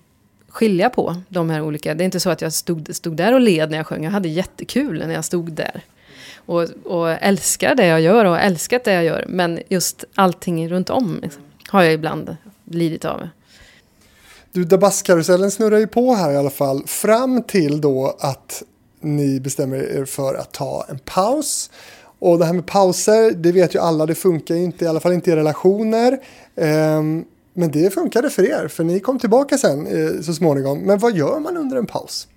[0.50, 1.96] skilja på, de här olika.
[1.96, 4.04] Det är inte så att jag stod, stod där och led när jag sjöng.
[4.04, 5.84] Jag hade jättekul när jag stod där.
[6.36, 9.26] Och, och älskar det jag gör och älskat det jag gör.
[9.28, 13.28] Men just allting runt om liksom, har jag ibland lidit av.
[14.52, 16.84] Du, Dabaskarusellen snurrar ju på här i alla fall.
[16.88, 18.64] Fram till då att
[19.00, 21.72] ni bestämmer er för att ta en paus.
[22.20, 25.00] Och det här med pauser, det vet ju alla, det funkar ju inte, i alla
[25.00, 26.20] fall inte i relationer.
[26.56, 27.26] Um,
[27.58, 30.80] men det funkade för er, för ni kom tillbaka sen eh, så småningom.
[30.80, 32.28] Men vad gör man under en paus?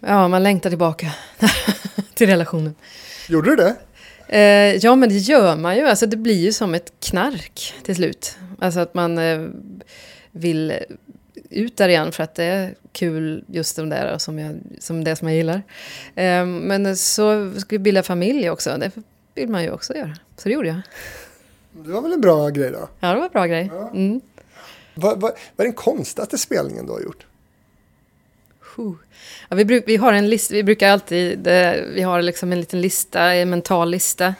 [0.00, 1.14] Ja, man längtar tillbaka
[2.14, 2.74] till relationen.
[3.28, 3.76] Gjorde du det?
[4.28, 5.86] Eh, ja, men det gör man ju.
[5.86, 8.36] Alltså, det blir ju som ett knark till slut.
[8.58, 9.46] Alltså att man eh,
[10.32, 10.72] vill
[11.50, 15.16] ut där igen för att det är kul just de där som, jag, som det
[15.16, 15.62] som jag gillar.
[16.14, 18.76] Eh, men så ska vi bilda familj också.
[18.78, 18.90] Det
[19.34, 20.16] vill man ju också göra.
[20.36, 20.80] Så det gjorde jag.
[21.76, 22.88] Det var väl en bra grej då?
[23.00, 23.70] Ja, det var en bra grej.
[23.72, 23.90] Ja.
[23.90, 24.20] Mm.
[24.94, 27.26] Vad, vad, vad är den konstigaste spelningen du har gjort?
[29.48, 31.46] Ja, vi, bruk, vi har en lista, vi brukar alltid,
[31.94, 34.34] vi har liksom en liten lista, en mental lista.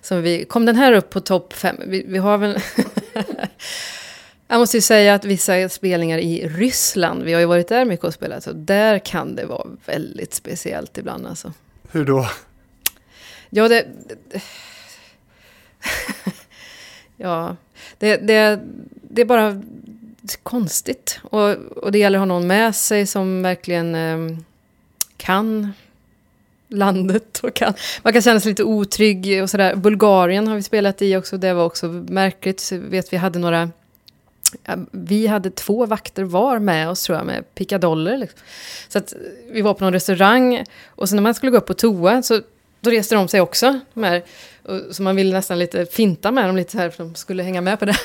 [0.00, 1.76] Som vi, kom den här upp på topp fem?
[1.86, 2.58] Vi, vi har väl...
[4.48, 8.04] Jag måste ju säga att vissa spelningar i Ryssland, vi har ju varit där mycket
[8.04, 11.52] och spelat, så där kan det vara väldigt speciellt ibland alltså.
[11.90, 12.28] Hur då?
[13.50, 13.84] Ja, det...
[17.24, 17.56] det ja,
[17.98, 18.60] det, det,
[19.02, 19.62] det är bara
[20.42, 21.20] konstigt.
[21.22, 24.38] Och, och det gäller att ha någon med sig som verkligen eh,
[25.16, 25.72] kan
[26.68, 27.40] landet.
[27.42, 29.76] Och kan, man kan känna sig lite otrygg och sådär.
[29.76, 31.36] Bulgarien har vi spelat i också.
[31.38, 32.60] Det var också märkligt.
[32.60, 33.70] Så vet vi hade några...
[34.90, 38.18] Vi hade två vakter var med oss tror jag med pickadoller.
[38.18, 38.40] Liksom.
[38.88, 39.14] Så att
[39.50, 42.40] vi var på någon restaurang och sen när man skulle gå upp på toa så
[42.80, 43.80] då reste de sig också.
[43.94, 44.22] De här,
[44.90, 47.60] så man ville nästan lite finta med dem lite så här för de skulle hänga
[47.60, 47.96] med på det.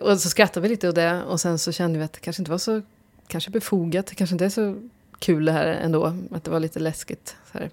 [0.00, 2.40] Och så skrattade vi lite åt det och sen så kände vi att det kanske
[2.40, 2.82] inte var så
[3.28, 4.06] kanske befogat.
[4.06, 4.76] Det kanske inte är så
[5.18, 6.16] kul det här ändå.
[6.30, 7.36] Att det var lite läskigt.
[7.52, 7.70] Så här.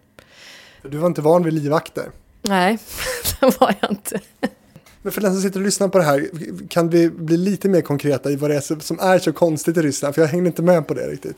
[0.81, 2.11] Du var inte van vid livvakter?
[2.41, 2.79] Nej,
[3.39, 4.19] det var jag inte.
[5.01, 6.29] Men för den som sitter och lyssnar på det här,
[6.67, 9.81] kan vi bli lite mer konkreta i vad det är som är så konstigt i
[9.81, 10.15] Ryssland?
[10.15, 11.37] För jag hängde inte med på det riktigt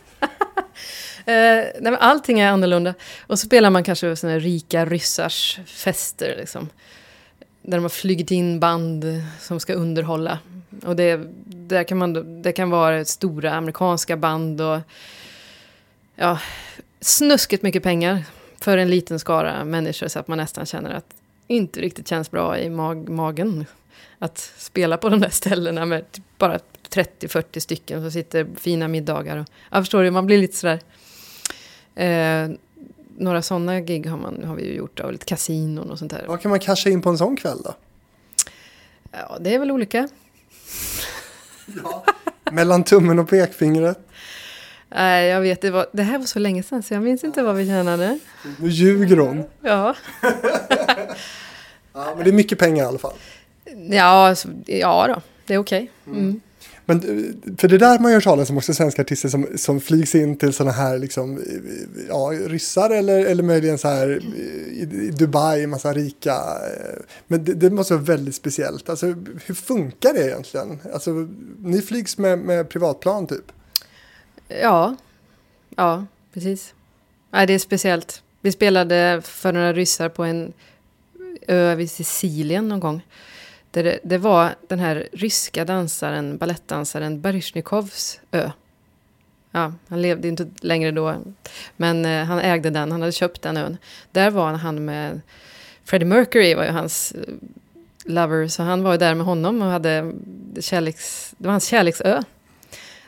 [1.26, 2.94] eh, nej, men allting är annorlunda.
[3.28, 6.36] Och så spelar man kanske sådana rika ryssars fester.
[6.38, 6.70] Liksom,
[7.62, 9.06] där de har flugit in band
[9.40, 10.40] som ska underhålla.
[10.86, 14.80] Och det, där kan man, det kan vara stora amerikanska band och
[16.16, 16.40] ja,
[17.02, 18.24] snuskigt mycket pengar
[18.60, 21.06] för en liten skara människor så att man nästan känner att
[21.48, 23.66] det inte riktigt känns bra i mag magen.
[24.20, 26.60] Att spela på de där ställena med typ bara
[26.90, 29.38] 30-40 stycken som sitter fina middagar.
[29.38, 30.80] Och, jag förstår du, man blir lite sådär...
[31.96, 32.50] Eh,
[33.18, 36.26] några sådana gig har, man, har vi ju gjort, och lite kasinon och sånt där.
[36.28, 37.74] Vad kan man casha in på en sån kväll då?
[39.12, 40.10] Ja, det är väl olika.
[41.84, 42.06] Ja.
[42.52, 44.00] Mellan tummen och pekfingret?
[44.90, 47.44] Nej, jag vet, det, var, det här var så länge sedan så jag minns inte
[47.44, 48.20] vad vi tjänade.
[48.60, 49.44] Nu ljuger hon.
[49.62, 49.96] Ja,
[51.94, 53.14] Ja, men det är mycket pengar i alla fall.
[53.90, 55.92] ja, alltså, ja då, det är okej.
[56.08, 56.42] Mm.
[56.86, 60.16] Men eh, för det där man gör talas om också svenska artister som, som flygs
[60.16, 64.10] in till sådana här liksom, eh, eh, ja, ryssar eller, eller möjligen så här
[64.72, 66.36] i, i Dubai, massa rika.
[67.28, 68.90] Men det, det måste vara väldigt speciellt.
[68.90, 69.06] Alltså
[69.46, 70.80] hur funkar det egentligen?
[70.94, 71.28] Alltså
[71.60, 73.52] ni flygs med, med privatplan typ?
[74.48, 74.96] Ja,
[75.76, 76.74] ja, precis.
[77.32, 78.22] Nej, det är speciellt.
[78.42, 80.54] Vi spelade för några ryssar på en
[81.48, 83.02] ö vid Sicilien någon gång.
[83.76, 88.52] Där det, det var den här ryska dansaren, balettdansaren Baryshnikovs ö.
[89.52, 91.16] Ja, han levde inte längre då,
[91.78, 93.78] men eh, han ägde den, han hade köpt den ön.
[94.12, 95.22] Där var han med
[95.84, 97.34] Freddie Mercury, var ju hans eh,
[98.06, 100.14] lover, så han var ju där med honom och hade
[100.60, 102.24] kärleks, det var hans kärleksö.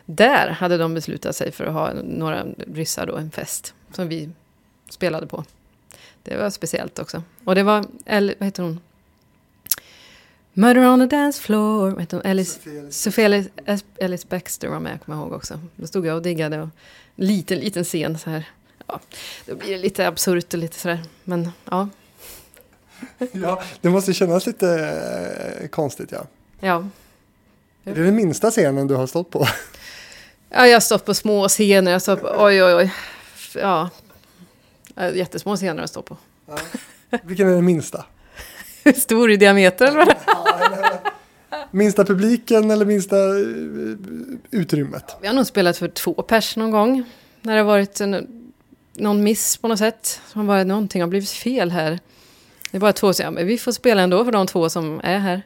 [0.05, 4.29] Där hade de beslutat sig för att ha några ryssar då, en fest som vi
[4.89, 5.43] spelade på.
[6.23, 7.23] Det var speciellt också.
[7.43, 8.79] Och det var, eller vad heter hon?
[10.57, 11.99] Murder on the dance floor.
[11.99, 12.31] Heter hon?
[12.31, 12.59] Alice,
[12.91, 13.49] Sofia Alice,
[14.01, 15.59] Alice Baxter var med, kommer jag ihåg också.
[15.75, 16.61] Då stod jag och diggade.
[16.61, 16.69] Och
[17.15, 18.49] liten, liten scen så här.
[18.87, 18.99] Ja,
[19.45, 21.03] då blir det lite absurt och lite sådär.
[21.23, 21.89] Men ja,
[23.31, 24.69] Ja, det måste kännas lite
[25.61, 26.25] eh, konstigt ja.
[26.59, 26.87] ja.
[27.83, 29.47] Är det den minsta scenen du har stått på?
[30.49, 31.91] Ja, jag har stått på små scener.
[31.91, 32.93] Jag har stått på, oj, oj, oj.
[33.55, 33.89] Ja,
[34.95, 36.17] Ja, jättesmå scener har jag stått på.
[37.23, 38.05] Vilken är den minsta?
[38.87, 39.85] Hur stor i diameter?
[39.85, 40.97] eller vad?
[41.71, 45.15] Minsta publiken eller minsta eh, utrymmet?
[45.21, 47.03] Vi har nog spelat för två pers någon gång.
[47.41, 48.27] När det har varit en,
[48.93, 50.21] någon miss på något sätt.
[50.27, 51.99] Som bara, någonting har blivit fel här.
[52.71, 55.01] Det är bara två som ja, men vi får spela ändå för de två som
[55.03, 55.41] är här.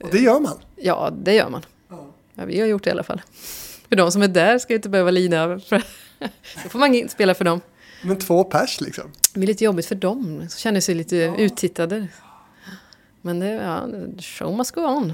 [0.00, 0.58] Och det gör man.
[0.76, 1.62] Ja, det gör man.
[2.34, 3.22] Ja, vi har gjort det i alla fall.
[3.88, 5.60] För de som är där ska ju inte behöva lida.
[5.60, 5.82] För,
[6.62, 7.60] då får man spela för dem.
[8.02, 9.04] Men två pers liksom.
[9.32, 10.46] Det blir lite jobbigt för dem.
[10.50, 12.08] Så känner sig lite uttittade.
[13.26, 15.12] Men det, ja, show must go on.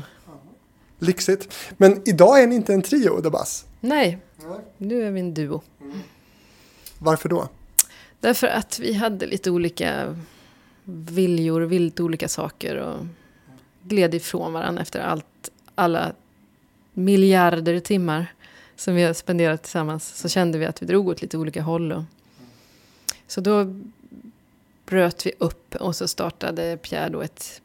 [0.98, 1.54] Lyxigt.
[1.76, 3.64] Men idag är ni inte en trio, The Bass.
[3.80, 4.18] Nej,
[4.78, 5.62] nu är vi en duo.
[6.98, 7.48] Varför då?
[8.20, 10.16] Därför att vi hade lite olika
[10.84, 13.06] viljor, lite olika saker och
[13.82, 16.12] gled ifrån varandra efter allt, alla
[16.92, 18.34] miljarder timmar
[18.76, 20.16] som vi har spenderat tillsammans.
[20.16, 21.92] Så kände vi att vi drog åt lite olika håll.
[21.92, 22.02] Och,
[23.26, 23.74] så då
[24.86, 27.61] bröt vi upp och så startade Pierre då ett,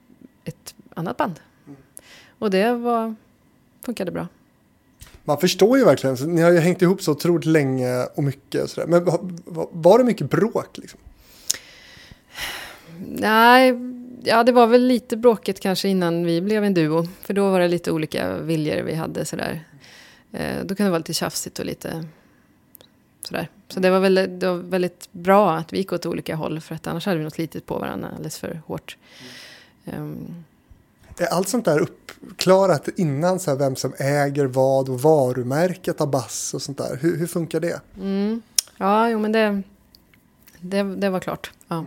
[0.47, 1.39] ett annat band.
[2.39, 3.15] Och det var,
[3.85, 4.27] funkade bra.
[5.23, 8.69] Man förstår ju verkligen, ni har ju hängt ihop så otroligt länge och mycket och
[8.69, 8.87] sådär.
[8.87, 10.99] Men va- va- var det mycket bråk liksom?
[13.07, 13.73] Nej,
[14.23, 17.07] ja det var väl lite bråkigt kanske innan vi blev en duo.
[17.21, 19.63] För då var det lite olika viljor vi hade sådär.
[20.31, 22.05] Eh, då kunde det vara lite tjafsigt och lite
[23.23, 23.49] sådär.
[23.67, 26.59] Så det var, väl, det var väldigt bra att vi gick åt olika håll.
[26.61, 28.97] För att annars hade vi nog slitit på varandra alldeles för hårt.
[29.93, 30.43] Ehm,
[31.17, 36.11] Är allt sånt där uppklarat innan, så här, vem som äger vad och varumärket av
[36.11, 36.97] Bass och sånt där?
[37.01, 37.81] Hur, hur funkar det?
[37.97, 38.41] mm,
[38.77, 39.61] ja, jo men det,
[40.59, 41.51] det, det var klart.
[41.67, 41.85] Ja.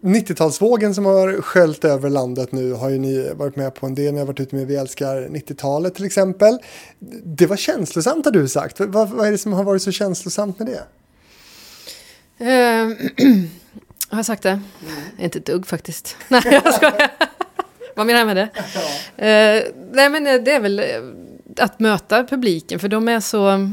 [0.00, 4.12] 90-talsvågen som har sköljt över landet nu har ju ni varit med på en del.
[4.12, 6.58] Ni har varit ute med Vi älskar 90-talet till exempel.
[7.24, 8.80] Det var känslosamt har du sagt.
[8.80, 10.84] Vad, vad är det som har varit så känslosamt med det?
[12.38, 12.96] Ehm,
[14.14, 14.60] har jag sagt det?
[15.18, 16.16] Inte ett dugg faktiskt.
[16.28, 17.10] Nej, jag skojar.
[17.96, 18.50] Vad menar jag med det?
[19.26, 20.84] Eh, nej, men det är väl eh,
[21.64, 23.70] att möta publiken, för de är så...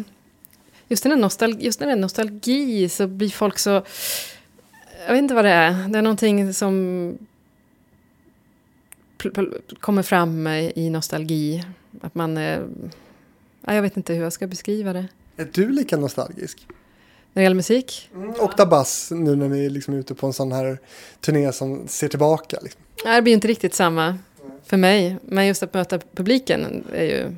[0.87, 3.69] Just när är nostalgi, just när det är nostalgi så blir folk så...
[5.05, 5.87] Jag vet inte vad det är.
[5.89, 6.73] Det är någonting som
[9.17, 11.65] pl- pl- kommer fram i nostalgi.
[12.01, 12.37] Att man...
[12.37, 12.59] eh,
[13.65, 15.05] ja, jag vet inte hur jag ska beskriva det.
[15.37, 16.67] Är du lika nostalgisk?
[17.33, 18.09] När det gäller musik?
[18.39, 20.79] Och Dabas nu när ni liksom är ute på en sån här
[21.21, 22.57] turné som ser tillbaka.
[22.61, 22.81] Liksom.
[23.05, 24.17] Nej, det blir inte riktigt samma
[24.65, 25.17] för mig.
[25.21, 27.35] Men just att möta publiken är ju...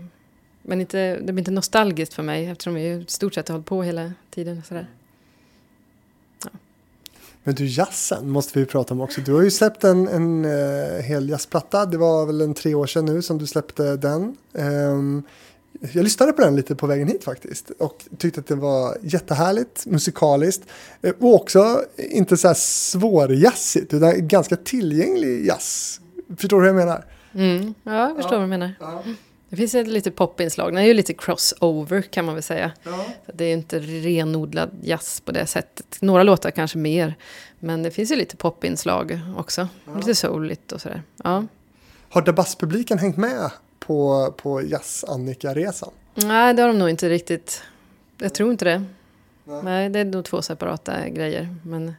[0.62, 3.68] Men inte, det blir inte nostalgiskt för mig eftersom vi i stort sett har hållit
[3.68, 4.58] på hela tiden.
[4.58, 4.88] och Sådär.
[7.44, 9.22] Men du, jazzen måste vi prata om också.
[9.22, 11.86] Du har ju släppt en, en uh, hel jazzplatta.
[11.86, 14.38] Det var väl en tre år sedan nu som du släppte den.
[14.54, 15.24] Ehm,
[15.82, 19.86] jag lyssnade på den lite på vägen hit faktiskt och tyckte att det var jättehärligt
[19.86, 20.64] musikaliskt
[21.02, 26.00] eh, och också inte så här svårjazzigt utan ganska tillgänglig jazz.
[26.38, 27.06] Förstår du hur jag menar?
[27.34, 28.74] Mm, ja, jag förstår vad du menar.
[29.50, 32.72] Det finns ett lite popinslag, det är ju lite crossover kan man väl säga.
[32.84, 33.06] Ja.
[33.34, 35.98] Det är inte renodlad jazz på det sättet.
[36.02, 37.16] Några låtar kanske mer.
[37.60, 39.68] Men det finns ju lite popinslag också.
[39.86, 39.96] Ja.
[39.96, 41.04] Lite souligt och sådär.
[41.24, 41.46] Ja.
[42.10, 43.52] Har Dabas-publiken hängt med
[43.86, 45.92] på, på Jazz-Annika-resan?
[46.16, 47.62] Nej, det har de nog inte riktigt.
[48.18, 48.84] Jag tror inte det.
[49.46, 49.64] Nej.
[49.64, 51.56] Nej, det är nog två separata grejer.
[51.64, 51.94] Men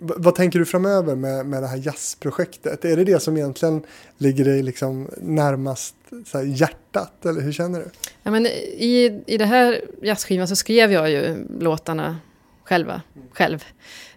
[0.00, 2.84] V- vad tänker du framöver med, med det här jazzprojektet?
[2.84, 3.82] Är det det som egentligen
[4.18, 5.94] ligger dig liksom närmast
[6.26, 7.26] så hjärtat?
[7.26, 7.86] Eller hur känner du?
[8.22, 12.16] Ja, men i, I det här jazzskivan så skrev jag ju låtarna
[12.64, 13.02] själva,
[13.32, 13.64] själv.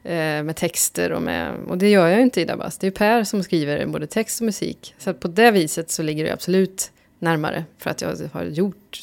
[0.04, 1.54] Eh, med texter och med...
[1.68, 2.78] Och det gör jag ju inte i Dabas.
[2.78, 4.96] Det är ju Per som skriver både text och musik.
[4.98, 7.66] Så på det viset så ligger det absolut närmare.
[7.78, 9.00] För att jag har gjort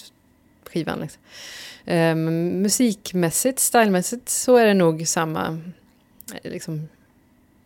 [0.71, 1.01] skivan.
[1.01, 1.23] Liksom.
[1.85, 5.59] Men musikmässigt, stylmässigt så är det nog samma...
[6.43, 6.89] eh, Liksom,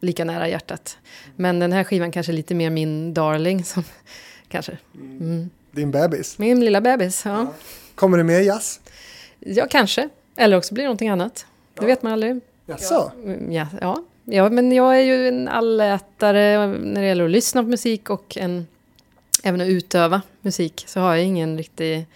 [0.01, 0.99] lika nära hjärtat.
[1.37, 3.64] Men den här skivan kanske är lite mer min darling.
[3.64, 3.85] Som,
[4.49, 4.78] kanske.
[4.95, 5.51] Mm.
[5.70, 6.39] Din bebis?
[6.39, 7.53] Min lilla bebis, ja.
[7.95, 8.81] Kommer det mer jazz?
[9.39, 10.09] Ja, kanske.
[10.37, 11.47] Eller också blir det någonting annat.
[11.74, 11.87] Det Ja.
[11.87, 12.41] vet man aldrig.
[12.71, 13.12] Jaså?
[13.25, 14.05] Mm, ja, ja.
[14.25, 18.37] ja, men jag är ju en allätare när det gäller att lyssna på musik och
[18.37, 18.66] en,
[19.43, 20.85] även att utöva musik.
[20.87, 22.07] Så har jag ingen riktig...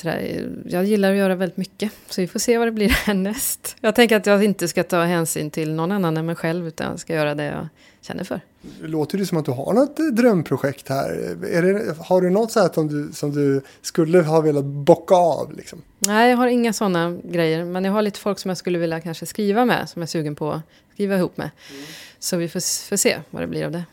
[0.00, 3.76] Sådär, jag gillar att göra väldigt mycket, så vi får se vad det blir härnäst.
[3.80, 6.98] Jag tänker att jag inte ska ta hänsyn till någon annan än mig själv, utan
[6.98, 7.68] ska göra det jag
[8.00, 8.40] känner för.
[8.80, 11.10] Det låter ju som att du har något eh, drömprojekt här.
[11.52, 15.14] Är det, har du något så här som du, som du skulle ha velat bocka
[15.14, 15.52] av?
[15.56, 15.82] Liksom?
[15.98, 19.00] Nej, jag har inga sådana grejer, men jag har lite folk som jag skulle vilja
[19.00, 21.50] kanske skriva med, som jag är sugen på att skriva ihop med.
[22.18, 23.84] Så vi får, får se vad det blir av det.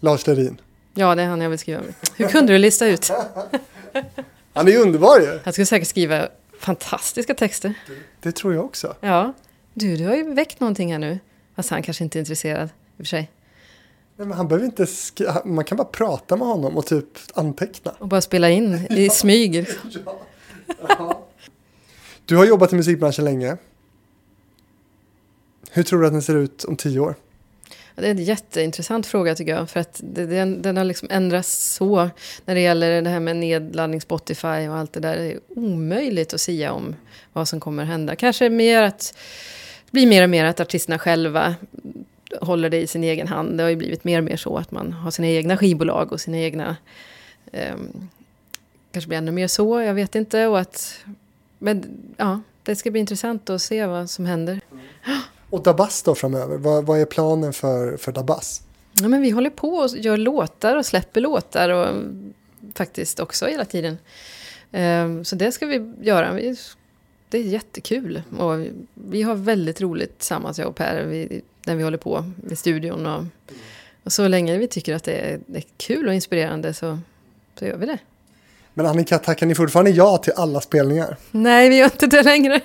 [0.00, 0.60] Lars Lerin.
[0.94, 1.94] Ja, det är han jag vill skriva med.
[2.16, 3.10] Hur kunde du lista ut?
[4.58, 5.38] Han är ju underbar ju.
[5.44, 6.28] Han skulle säkert skriva
[6.58, 7.74] fantastiska texter.
[8.20, 8.96] Det tror jag också.
[9.00, 9.32] Ja.
[9.74, 11.18] Du, du har ju väckt någonting här nu.
[11.56, 13.30] Fast han kanske inte är intresserad, i och för sig.
[14.16, 17.90] Nej, men han behöver inte sk- man kan bara prata med honom och typ anteckna.
[17.98, 19.66] Och bara spela in i smyg.
[22.26, 23.56] Du har jobbat i musikbranschen länge.
[25.70, 27.14] Hur tror du att den ser ut om tio år?
[28.00, 29.70] Det är en jätteintressant fråga tycker jag.
[29.70, 32.10] För att den, den har liksom ändrats så.
[32.44, 35.16] När det gäller det här med nedladdning, Spotify och allt det där.
[35.16, 36.96] Det är omöjligt att säga om
[37.32, 38.16] vad som kommer hända.
[38.16, 39.14] Kanske mer att
[39.84, 41.54] det blir mer och mer att artisterna själva
[42.40, 43.58] håller det i sin egen hand.
[43.58, 46.20] Det har ju blivit mer och mer så att man har sina egna skivbolag och
[46.20, 46.76] sina egna...
[47.52, 47.74] Eh,
[48.92, 50.46] kanske blir ännu mer så, jag vet inte.
[50.46, 51.04] Och att,
[51.58, 51.84] men
[52.16, 54.60] ja, det ska bli intressant att se vad som händer.
[55.50, 56.56] Och Dabas då framöver?
[56.58, 58.62] Vad, vad är planen för, för Dabas?
[59.02, 62.34] Ja, men vi håller på och gör låtar och släpper låtar och mm,
[62.74, 63.98] faktiskt också hela tiden.
[64.72, 66.32] Ehm, Så det ska vi göra.
[67.30, 68.22] Det är jättekul.
[68.38, 72.56] Och vi- har väldigt roligt tillsammans, jag och Per, vi, när vi håller på i
[72.56, 73.06] studion.
[73.06, 73.24] Och,
[74.04, 76.98] och så länge vi tycker att det är, det är kul och inspirerande så,
[77.58, 77.98] så gör vi det.
[78.74, 81.16] Men Annika, tackar ni fortfarande ja till alla spelningar?
[81.30, 82.60] Nej, vi gör inte det längre.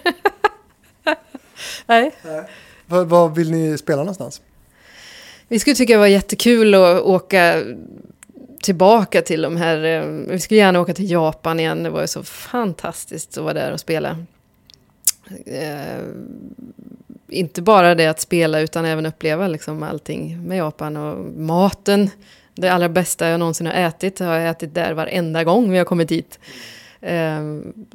[1.85, 2.11] Nej.
[2.93, 4.41] Vad, vad vill ni spela någonstans?
[5.47, 7.63] Vi skulle tycka det var jättekul att åka
[8.63, 9.83] tillbaka till de här...
[9.83, 11.83] Eh, vi skulle gärna åka till Japan igen.
[11.83, 14.17] Det var ju så fantastiskt att vara där och spela.
[15.45, 16.03] Eh,
[17.27, 22.09] inte bara det att spela utan även uppleva liksom allting med Japan och maten.
[22.55, 25.85] Det allra bästa jag någonsin har ätit har jag ätit där varenda gång vi har
[25.85, 26.39] kommit dit.
[27.01, 27.39] Eh,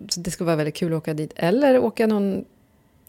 [0.08, 1.32] så det skulle vara väldigt kul att åka dit.
[1.36, 2.44] Eller åka någon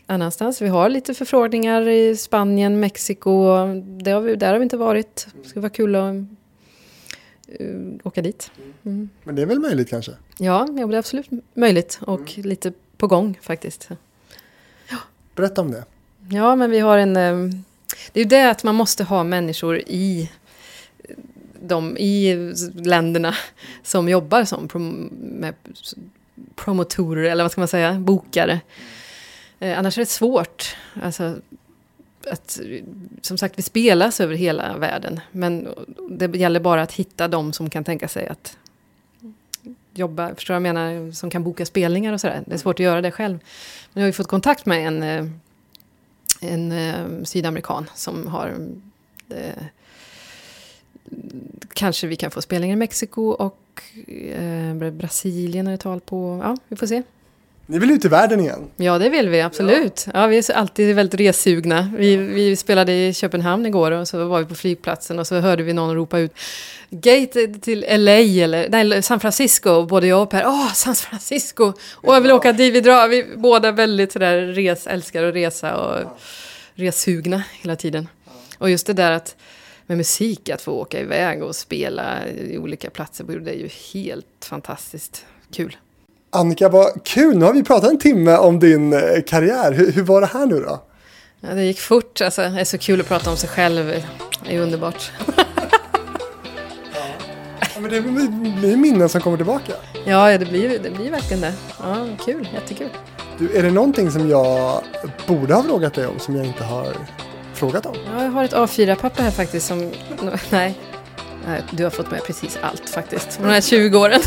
[0.10, 0.62] annanstans.
[0.62, 3.55] Vi har lite förfrågningar i Spanien, Mexiko.
[4.03, 5.28] Det har vi, där har vi inte varit.
[5.43, 6.14] Det skulle vara kul att
[7.62, 8.51] uh, åka dit.
[8.86, 9.10] Mm.
[9.24, 10.12] Men det är väl möjligt kanske?
[10.38, 13.89] Ja, ja, det är absolut möjligt och lite på gång faktiskt.
[15.36, 15.84] Berätta om det.
[16.30, 17.18] Ja, men vi har en...
[17.18, 17.60] eh,
[18.12, 20.32] Det är ju det att man måste ha människor i
[21.62, 22.36] de i
[22.74, 23.36] länderna
[23.84, 25.53] som jobbar som prom med
[26.55, 28.60] promotorer, eller vad ska man säga, bokare.
[29.60, 30.76] Eh, annars är det svårt.
[31.01, 31.36] Alltså,
[32.32, 32.60] att,
[33.22, 35.20] som sagt, vi spelas över hela världen.
[35.32, 35.68] Men
[36.10, 38.57] det gäller bara att hitta de som kan tänka sig att
[39.93, 42.43] jobba, förstår du vad jag menar, som kan boka spelningar och sådär.
[42.45, 43.39] Det är svårt att göra det själv.
[43.93, 45.26] Men jag har ju fått kontakt med en, eh,
[46.41, 48.55] en eh, sydamerikan som har
[49.30, 49.64] eh,
[51.74, 56.39] Kanske vi kan få spelningar i Mexiko och eh, Brasilien är det tal på.
[56.43, 57.03] Ja, vi får se.
[57.72, 58.70] Ni vill ut i världen igen.
[58.78, 60.05] Ja, det vill vi absolut.
[60.13, 61.93] Ja, vi är alltid väldigt ressugna.
[61.97, 65.63] Vi, vi spelade i Köpenhamn igår och så var vi på flygplatsen och så hörde
[65.63, 66.32] vi någon ropa ut
[66.89, 69.86] Gate till LA eller nej, San Francisco.
[69.86, 71.74] Både jag och Per, åh, San Francisco!
[71.91, 73.07] Och jag vill åka dit, vi drar.
[73.07, 76.20] Vi båda väldigt sådär res, älskar att resa och
[76.76, 78.07] ressugna hela tiden.
[78.57, 79.36] Och just det där att
[79.86, 84.45] med musik, att få åka iväg och spela i olika platser det är ju helt
[84.45, 85.78] fantastiskt kul.
[86.32, 87.38] Annika, vad kul!
[87.38, 89.71] Nu har vi pratat en timme om din eh, karriär.
[89.71, 90.84] Hur, hur var det här nu då?
[91.41, 92.41] Ja, det gick fort, alltså.
[92.41, 94.03] Det är så kul att prata om sig själv.
[94.45, 95.11] Det är underbart.
[97.75, 99.73] Ja, men det blir minnen som kommer tillbaka.
[100.05, 101.53] Ja, det blir, det blir verkligen det.
[101.84, 102.89] Ja, kul, jättekul.
[103.38, 104.84] Du, är det någonting som jag
[105.27, 106.93] borde ha frågat dig om som jag inte har
[107.53, 107.95] frågat om?
[108.15, 109.91] Ja, jag har ett A4-papper här faktiskt som...
[110.49, 110.75] Nej,
[111.71, 113.39] du har fått med precis allt faktiskt.
[113.41, 114.21] De här 20 åren.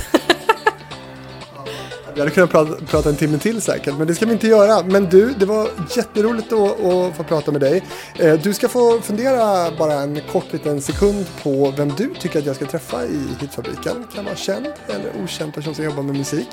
[2.14, 4.82] Vi hade kunnat prata, prata, en timme till säkert, men det ska vi inte göra.
[4.82, 7.82] Men du, det var jätteroligt att, att få prata med dig.
[8.18, 12.46] Eh, du ska få fundera bara en kort liten sekund på vem du tycker att
[12.46, 14.06] jag ska träffa i Hitfabriken.
[14.14, 16.48] Kan vara känd eller okänd person som jobbar med musik.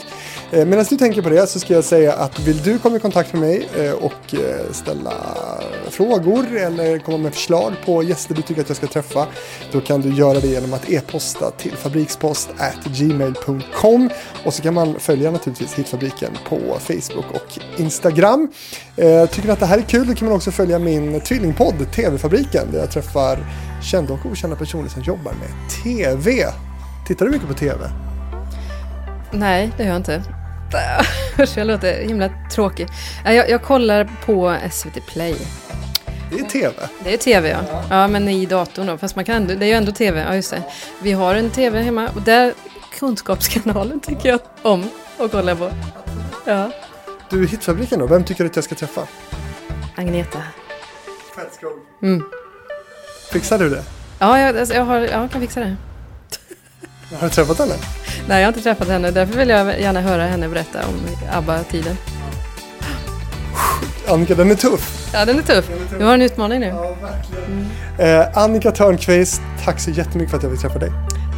[0.51, 2.99] Eh, medan du tänker på det så ska jag säga att vill du komma i
[2.99, 4.35] kontakt med mig eh, och
[4.71, 5.13] ställa
[5.89, 9.27] frågor eller komma med förslag på gäster du tycker att jag ska träffa,
[9.71, 14.09] då kan du göra det genom att e-posta till fabrikspost@gmail.com
[14.45, 18.51] och så kan man följa naturligtvis naturligtvis Hitfabriken på Facebook och Instagram.
[18.95, 21.91] Eh, tycker ni att det här är kul då kan man också följa min tvillingpodd
[21.91, 23.39] TV-fabriken där jag träffar
[23.83, 26.45] kända och okända personer som jobbar med TV.
[27.07, 27.79] Tittar du mycket på TV?
[29.31, 30.23] Nej, det gör jag inte.
[31.39, 32.87] Usch, jag låter himla tråkig.
[33.25, 35.35] Jag, jag kollar på SVT Play.
[36.31, 36.73] Det är tv.
[37.03, 37.83] Det är tv, ja.
[37.89, 38.97] Ja, men i datorn då.
[38.97, 40.25] Fast man kan det är ju ändå tv.
[40.27, 40.63] Ja, just det.
[41.01, 42.53] Vi har en tv hemma och där
[42.99, 44.89] Kunskapskanalen tycker jag om
[45.19, 45.71] att kolla på.
[46.45, 46.71] Ja.
[47.29, 48.07] Du, Hitfabriken då?
[48.07, 49.01] Vem tycker du att jag ska träffa?
[49.95, 50.39] Agneta.
[51.35, 51.71] Fetskog.
[52.01, 52.23] Mm.
[53.31, 53.83] Fixar du det?
[54.19, 55.75] Ja, jag, alltså, jag, har, jag kan fixa det.
[57.19, 57.73] Har du träffat henne?
[58.27, 59.11] Nej, jag har inte träffat henne.
[59.11, 60.95] Därför vill jag gärna höra henne berätta om
[61.31, 61.95] ABBA-tiden.
[64.07, 65.09] Annika, den är tuff.
[65.13, 65.69] Ja, den är tuff.
[65.99, 66.67] Du har en utmaning nu.
[66.67, 67.69] Ja, verkligen.
[67.99, 68.21] Mm.
[68.21, 70.91] Eh, Annika Törnqvist, tack så jättemycket för att jag fick träffa dig.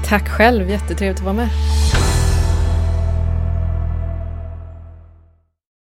[0.05, 1.49] Tack själv, jättetrevligt att vara med.